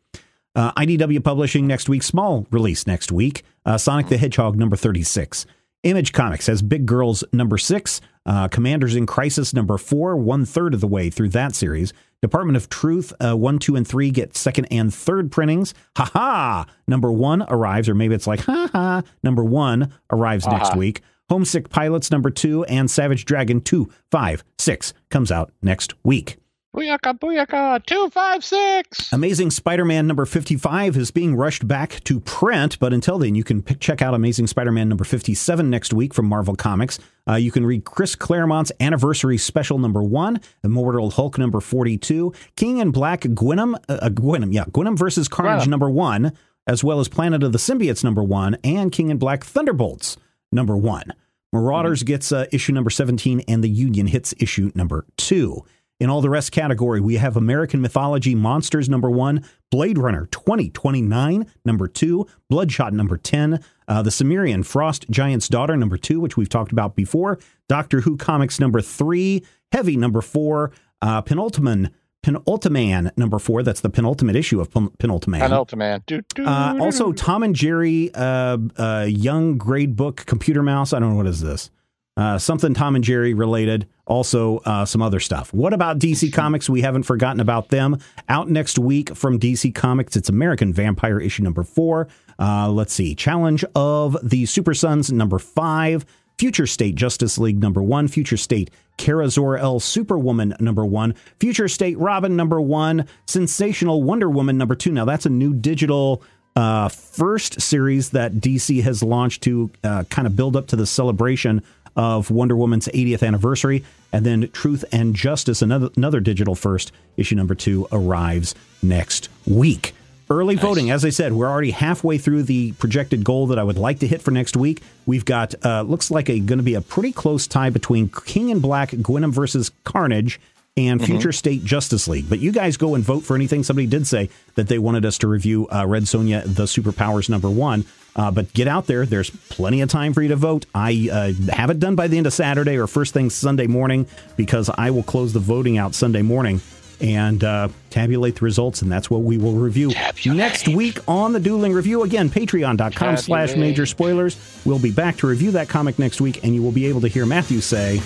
Uh, 0.55 0.71
IDW 0.73 1.23
Publishing 1.23 1.65
next 1.67 1.87
week, 1.87 2.03
small 2.03 2.45
release 2.51 2.85
next 2.85 3.11
week. 3.11 3.43
Uh, 3.65 3.77
Sonic 3.77 4.07
the 4.07 4.17
Hedgehog 4.17 4.57
number 4.57 4.75
36. 4.75 5.45
Image 5.83 6.13
Comics 6.13 6.45
has 6.47 6.61
Big 6.61 6.85
Girls 6.85 7.23
number 7.33 7.57
six, 7.57 8.01
uh, 8.27 8.47
Commanders 8.49 8.95
in 8.95 9.07
Crisis 9.07 9.51
number 9.53 9.77
four, 9.79 10.15
one 10.15 10.45
third 10.45 10.73
of 10.75 10.81
the 10.81 10.87
way 10.87 11.09
through 11.09 11.29
that 11.29 11.55
series. 11.55 11.91
Department 12.21 12.55
of 12.55 12.69
Truth 12.69 13.13
uh, 13.19 13.35
one, 13.35 13.57
two, 13.57 13.75
and 13.75 13.87
three 13.87 14.11
get 14.11 14.37
second 14.37 14.65
and 14.69 14.93
third 14.93 15.31
printings. 15.31 15.73
Ha 15.97 16.05
ha! 16.13 16.65
Number 16.87 17.11
one 17.11 17.43
arrives, 17.49 17.89
or 17.89 17.95
maybe 17.95 18.13
it's 18.13 18.27
like 18.27 18.41
ha 18.41 18.69
ha. 18.71 19.01
Number 19.23 19.43
one 19.43 19.91
arrives 20.11 20.45
next 20.45 20.69
Ha-ha. 20.69 20.77
week. 20.77 21.01
Homesick 21.29 21.69
Pilots 21.69 22.11
number 22.11 22.29
two 22.29 22.63
and 22.65 22.91
Savage 22.91 23.25
Dragon 23.25 23.59
two, 23.59 23.89
five, 24.11 24.43
six 24.59 24.93
comes 25.09 25.31
out 25.31 25.51
next 25.63 25.93
week. 26.03 26.37
Booyaka, 26.75 27.19
booyaka, 27.19 27.86
256. 27.86 29.12
Amazing 29.12 29.51
Spider 29.51 29.84
Man 29.84 30.07
number 30.07 30.25
55 30.25 30.95
is 30.95 31.12
being 31.12 31.36
rushed 31.36 31.67
back 31.67 32.01
to 32.05 32.21
print, 32.21 32.79
but 32.79 32.93
until 32.93 33.19
then, 33.19 33.36
you 33.36 33.43
can 33.43 33.62
pick, 33.62 33.81
check 33.81 34.01
out 34.01 34.13
Amazing 34.13 34.47
Spider 34.47 34.71
Man 34.71 34.88
number 34.88 35.03
57 35.03 35.69
next 35.69 35.91
week 35.93 36.13
from 36.13 36.27
Marvel 36.27 36.55
Comics. 36.55 36.97
Uh, 37.27 37.36
you 37.36 37.51
can 37.51 37.65
read 37.65 37.84
Chris 37.84 38.15
Claremont's 38.15 38.71
anniversary 38.79 39.38
special 39.38 39.79
number 39.79 40.01
one, 40.01 40.39
Immortal 40.63 41.12
Hulk 41.12 41.38
number 41.38 41.60
42, 41.60 42.31
King 42.55 42.79
and 42.79 42.93
Black 42.93 43.21
Gwenom, 43.21 43.75
uh, 43.89 43.99
uh, 44.01 44.07
Gwenom, 44.10 44.53
yeah, 44.53 44.63
Gwenom 44.63 44.97
versus 44.97 45.27
Carnage 45.27 45.67
Gwenom. 45.67 45.71
number 45.71 45.89
one, 45.89 46.31
as 46.67 46.86
well 46.86 47.01
as 47.01 47.10
Planet 47.10 47.43
of 47.43 47.51
the 47.51 47.57
Symbiotes 47.57 48.01
number 48.05 48.23
one, 48.23 48.55
and 48.63 48.93
King 48.93 49.12
and 49.12 49.19
Black 49.19 49.43
Thunderbolts 49.43 50.15
number 50.53 50.77
one. 50.77 51.03
Marauders 51.51 52.03
gets 52.03 52.31
uh, 52.31 52.45
issue 52.53 52.71
number 52.71 52.89
17, 52.89 53.41
and 53.45 53.62
the 53.62 53.69
Union 53.69 54.07
hits 54.07 54.34
issue 54.39 54.71
number 54.73 55.05
two. 55.17 55.65
In 56.01 56.09
all 56.09 56.19
the 56.19 56.31
rest 56.31 56.51
category, 56.51 56.99
we 56.99 57.17
have 57.17 57.37
American 57.37 57.79
Mythology 57.79 58.33
Monsters 58.33 58.89
number 58.89 59.07
one, 59.07 59.45
Blade 59.69 59.99
Runner 59.99 60.25
2029 60.31 61.45
number 61.63 61.87
two, 61.87 62.25
Bloodshot 62.49 62.91
number 62.91 63.17
10, 63.17 63.63
uh, 63.87 64.01
The 64.01 64.09
Cimmerian 64.09 64.63
Frost 64.63 65.07
Giant's 65.11 65.47
Daughter 65.47 65.77
number 65.77 65.97
two, 65.97 66.19
which 66.19 66.35
we've 66.35 66.49
talked 66.49 66.71
about 66.71 66.95
before, 66.95 67.37
Doctor 67.69 68.01
Who 68.01 68.17
Comics 68.17 68.59
number 68.59 68.81
three, 68.81 69.45
Heavy 69.71 69.95
number 69.95 70.21
four, 70.21 70.71
uh, 71.03 71.21
Penultimate 71.21 71.93
Penultiman 72.23 73.15
number 73.15 73.37
four. 73.37 73.61
That's 73.61 73.81
the 73.81 73.89
penultimate 73.91 74.35
issue 74.35 74.59
of 74.59 74.71
Penultiman. 74.71 75.39
Penultiman. 75.39 75.99
Uh, 76.47 76.83
also, 76.83 77.11
Tom 77.11 77.43
and 77.43 77.55
Jerry, 77.55 78.09
uh, 78.15 78.57
uh, 78.75 79.05
Young 79.07 79.59
Grade 79.59 79.95
Book, 79.95 80.25
Computer 80.25 80.63
Mouse. 80.63 80.93
I 80.93 80.99
don't 80.99 81.11
know 81.11 81.15
what 81.17 81.27
is 81.27 81.41
this. 81.41 81.69
Uh, 82.17 82.38
something 82.38 82.74
Tom 82.74 82.95
and 82.95 83.04
Jerry 83.04 83.34
related. 83.34 83.88
Also, 84.06 84.58
uh, 84.60 84.84
some 84.84 85.02
other 85.02 85.19
stuff. 85.19 85.54
What 85.54 85.74
about 85.74 86.00
DC 86.00 86.34
Comics? 86.34 86.69
We 86.69 86.82
haven't 86.82 87.04
forgotten 87.04 87.39
about 87.39 87.69
them. 87.69 88.00
Out 88.28 88.50
next 88.50 88.78
week 88.78 89.15
from 89.15 89.39
DC 89.39 89.74
Comics, 89.74 90.17
it's 90.17 90.28
American 90.28 90.74
Vampire 90.74 91.19
issue 91.19 91.43
number 91.43 91.63
four. 91.63 92.10
Uh, 92.38 92.69
let's 92.69 92.93
see. 92.93 93.15
Challenge 93.15 93.63
of 93.76 94.17
the 94.21 94.45
Super 94.45 94.74
Sons 94.74 95.12
number 95.12 95.39
five. 95.39 96.06
Future 96.38 96.65
State 96.65 96.95
Justice 96.95 97.38
League 97.38 97.62
number 97.62 97.84
one, 97.84 98.08
Future 98.08 98.36
State 98.36 98.71
Kara 98.97 99.30
Zor-El 99.30 99.80
Superwoman 99.80 100.56
number 100.60 100.84
one, 100.84 101.13
Future 101.39 101.67
State 101.67 102.00
Robin 102.00 102.36
number 102.36 102.60
one, 102.60 103.06
Sensational 103.28 104.02
Wonder 104.02 104.28
Woman 104.28 104.58
number 104.58 104.74
two. 104.74 104.91
Now 104.91 105.06
that's 105.06 105.28
a 105.28 105.30
new 105.30 105.54
digital 105.54 106.24
uh, 106.56 106.89
first 106.89 107.62
series 107.62 108.10
that 108.10 108.34
DC 108.34 108.82
has 108.84 109.04
launched 109.04 109.43
to 109.43 109.69
uh, 109.84 110.04
kind 110.10 110.26
of 110.28 110.36
build 110.36 110.56
up 110.56 110.67
to 110.67 110.76
the 110.76 110.86
celebration 110.86 111.63
of 111.95 112.32
Wonder 112.32 112.56
Woman's 112.56 112.88
80th 112.88 113.25
anniversary. 113.25 113.84
And 114.13 114.25
then 114.25 114.49
Truth 114.51 114.86
and 114.91 115.15
Justice, 115.15 115.62
another, 115.62 115.89
another 115.95 116.19
digital 116.19 116.56
first, 116.56 116.91
issue 117.17 117.36
number 117.36 117.56
two, 117.56 117.88
arrives 117.91 118.56
next 118.82 119.30
week. 119.45 119.93
Early 120.30 120.56
nice. 120.56 120.63
voting, 120.63 120.91
as 120.91 121.04
I 121.04 121.10
said, 121.10 121.34
we're 121.34 121.49
already 121.49 121.71
halfway 121.71 122.17
through 122.17 122.43
the 122.43 122.71
projected 122.73 123.23
goal 123.25 123.47
that 123.47 123.60
I 123.60 123.63
would 123.63 123.77
like 123.77 123.99
to 123.99 124.08
hit 124.08 124.21
for 124.21 124.32
next 124.32 124.56
week. 124.56 124.82
We've 125.06 125.25
got 125.25 125.54
uh, 125.65 125.82
looks 125.82 126.10
like 126.10 126.30
a 126.30 126.39
going 126.39 126.60
to 126.60 126.63
be 126.63 126.75
a 126.75 126.82
pretty 126.82 127.12
close 127.12 127.47
tie 127.47 127.69
between 127.69 128.08
King 128.08 128.49
and 128.49 128.62
Black, 128.62 128.91
Gwenom 128.91 129.34
versus 129.34 129.71
Carnage, 129.84 130.39
and 130.77 130.99
mm-hmm. 130.99 131.12
Future 131.12 131.31
State 131.31 131.63
Justice 131.63 132.07
League. 132.07 132.29
But 132.29 132.39
you 132.39 132.51
guys 132.51 132.77
go 132.77 132.95
and 132.95 133.03
vote 133.03 133.23
for 133.23 133.36
anything. 133.36 133.63
Somebody 133.63 133.88
did 133.88 134.07
say 134.07 134.29
that 134.55 134.67
they 134.67 134.79
wanted 134.79 135.05
us 135.05 135.17
to 135.19 135.27
review 135.27 135.67
uh, 135.67 135.86
Red 135.86 136.03
Sonja, 136.03 136.43
the 136.43 136.63
Superpowers 136.63 137.29
number 137.29 137.49
one. 137.49 137.86
Uh, 138.15 138.29
but 138.29 138.53
get 138.53 138.67
out 138.67 138.88
there. 138.88 139.05
There's 139.05 139.29
plenty 139.29 139.81
of 139.81 139.89
time 139.89 140.13
for 140.13 140.21
you 140.21 140.29
to 140.29 140.36
vote. 140.36 140.65
I 140.75 141.10
uh, 141.12 141.53
have 141.53 141.69
it 141.69 141.79
done 141.79 141.95
by 141.95 142.07
the 142.07 142.17
end 142.17 142.27
of 142.27 142.34
Saturday 142.34 142.77
or 142.77 142.88
first 142.88 143.13
thing 143.13 143.29
Sunday 143.29 143.67
morning 143.67 144.05
because 144.36 144.69
I 144.69 144.91
will 144.91 145.03
close 145.03 145.31
the 145.31 145.39
voting 145.39 145.77
out 145.77 145.95
Sunday 145.95 146.21
morning 146.21 146.60
and 147.01 147.43
uh, 147.43 147.67
tabulate 147.89 148.36
the 148.36 148.45
results, 148.45 148.81
and 148.81 148.91
that's 148.91 149.10
what 149.10 149.23
we 149.23 149.38
will 149.38 149.53
review 149.53 149.89
tabulate. 149.89 150.38
next 150.38 150.67
week 150.67 150.99
on 151.07 151.34
the 151.34 151.39
Dueling 151.39 151.73
Review. 151.73 152.03
Again, 152.03 152.29
patreon.com 152.29 153.17
slash 153.17 153.55
major 153.55 153.86
spoilers. 153.86 154.38
We'll 154.65 154.79
be 154.79 154.91
back 154.91 155.17
to 155.17 155.27
review 155.27 155.51
that 155.51 155.67
comic 155.67 155.97
next 155.97 156.21
week, 156.21 156.43
and 156.43 156.53
you 156.53 156.62
will 156.62 156.71
be 156.71 156.86
able 156.86 157.01
to 157.01 157.07
hear 157.07 157.25
Matthew 157.25 157.60
say, 157.62 158.01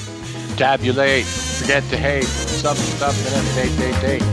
Tabulate, 0.55 1.25
forget 1.25 1.83
to 1.89 1.97
hate, 1.97 2.23
stuff, 2.65 2.81
stuff, 2.97 3.13
and 3.27 3.35
then 3.35 3.45
date, 3.55 3.75
date, 3.77 3.99
date. 4.01 4.25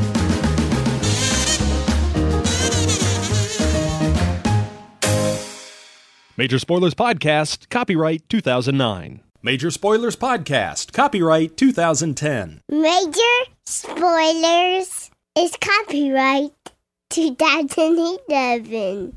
Major 6.38 6.58
Spoilers 6.58 6.94
Podcast, 6.94 7.68
copyright 7.68 8.26
2009. 8.30 9.20
Major 9.42 9.70
Spoilers 9.70 10.16
Podcast, 10.16 10.94
copyright 10.94 11.58
2010. 11.58 12.62
Major 12.70 13.20
Spoilers 13.64 15.10
is 15.36 15.54
copyright 15.60 16.52
2011. 17.10 19.14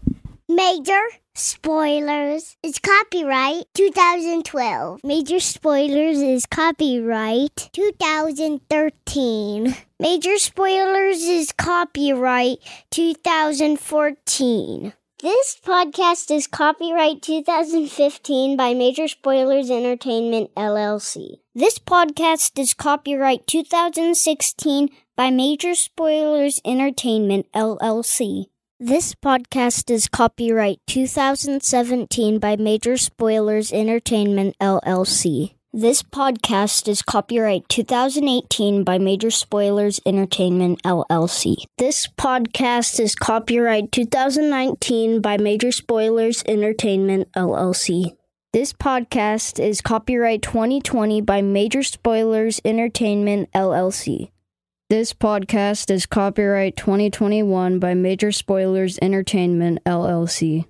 Major 0.50 1.02
Spoilers 1.38 2.56
is 2.64 2.80
copyright 2.80 3.66
2012. 3.74 5.02
Major 5.04 5.42
Spoilers 5.42 6.20
is 6.20 6.46
copyright 6.46 7.70
2013. 7.74 9.76
Major 10.00 10.38
Spoilers 10.38 11.24
is 11.24 11.52
copyright 11.52 12.60
2014. 12.90 14.94
This 15.22 15.60
podcast 15.62 16.34
is 16.34 16.48
copyright 16.48 17.22
2015 17.22 18.56
by 18.56 18.74
Major 18.74 19.10
Spoilers 19.10 19.70
Entertainment 19.70 20.56
LLC. 20.56 21.40
This 21.54 21.80
podcast 21.80 22.58
is 22.58 22.74
copyright 22.74 23.46
2016 23.46 24.88
by 25.18 25.32
Major 25.32 25.76
Spoilers 25.76 26.62
Entertainment 26.64 27.52
LLC. 27.54 28.46
This 28.82 29.16
podcast 29.16 29.90
is 29.90 30.10
copyright 30.10 30.82
2017 30.88 32.40
by 32.40 32.58
Major 32.58 32.98
Spoilers 32.98 33.72
Entertainment 33.72 34.54
LLC. 34.60 35.56
This 35.72 36.04
podcast 36.04 36.90
is 36.90 37.02
copyright 37.02 37.70
2018 37.70 38.84
by 38.84 38.98
Major 38.98 39.32
Spoilers 39.32 40.02
Entertainment 40.06 40.84
LLC. 40.84 41.56
This 41.78 42.10
podcast 42.18 43.00
is 43.00 43.16
copyright 43.16 43.94
2019 43.94 45.22
by 45.22 45.38
Major 45.38 45.72
Spoilers 45.72 46.44
Entertainment 46.46 47.32
LLC. 47.32 48.18
This 48.52 48.74
podcast 48.74 49.58
is 49.58 49.80
copyright 49.80 50.42
2020 50.42 51.22
by 51.22 51.42
Major 51.42 51.82
Spoilers 51.82 52.60
Entertainment 52.66 53.50
LLC. 53.54 54.32
This 54.88 55.14
podcast 55.16 55.90
is 55.90 56.06
copyright 56.06 56.78
2021 56.78 57.80
by 57.80 57.96
Major 57.96 58.32
Spoilers 58.32 59.00
Entertainment 59.02 59.84
LLC. 59.84 60.66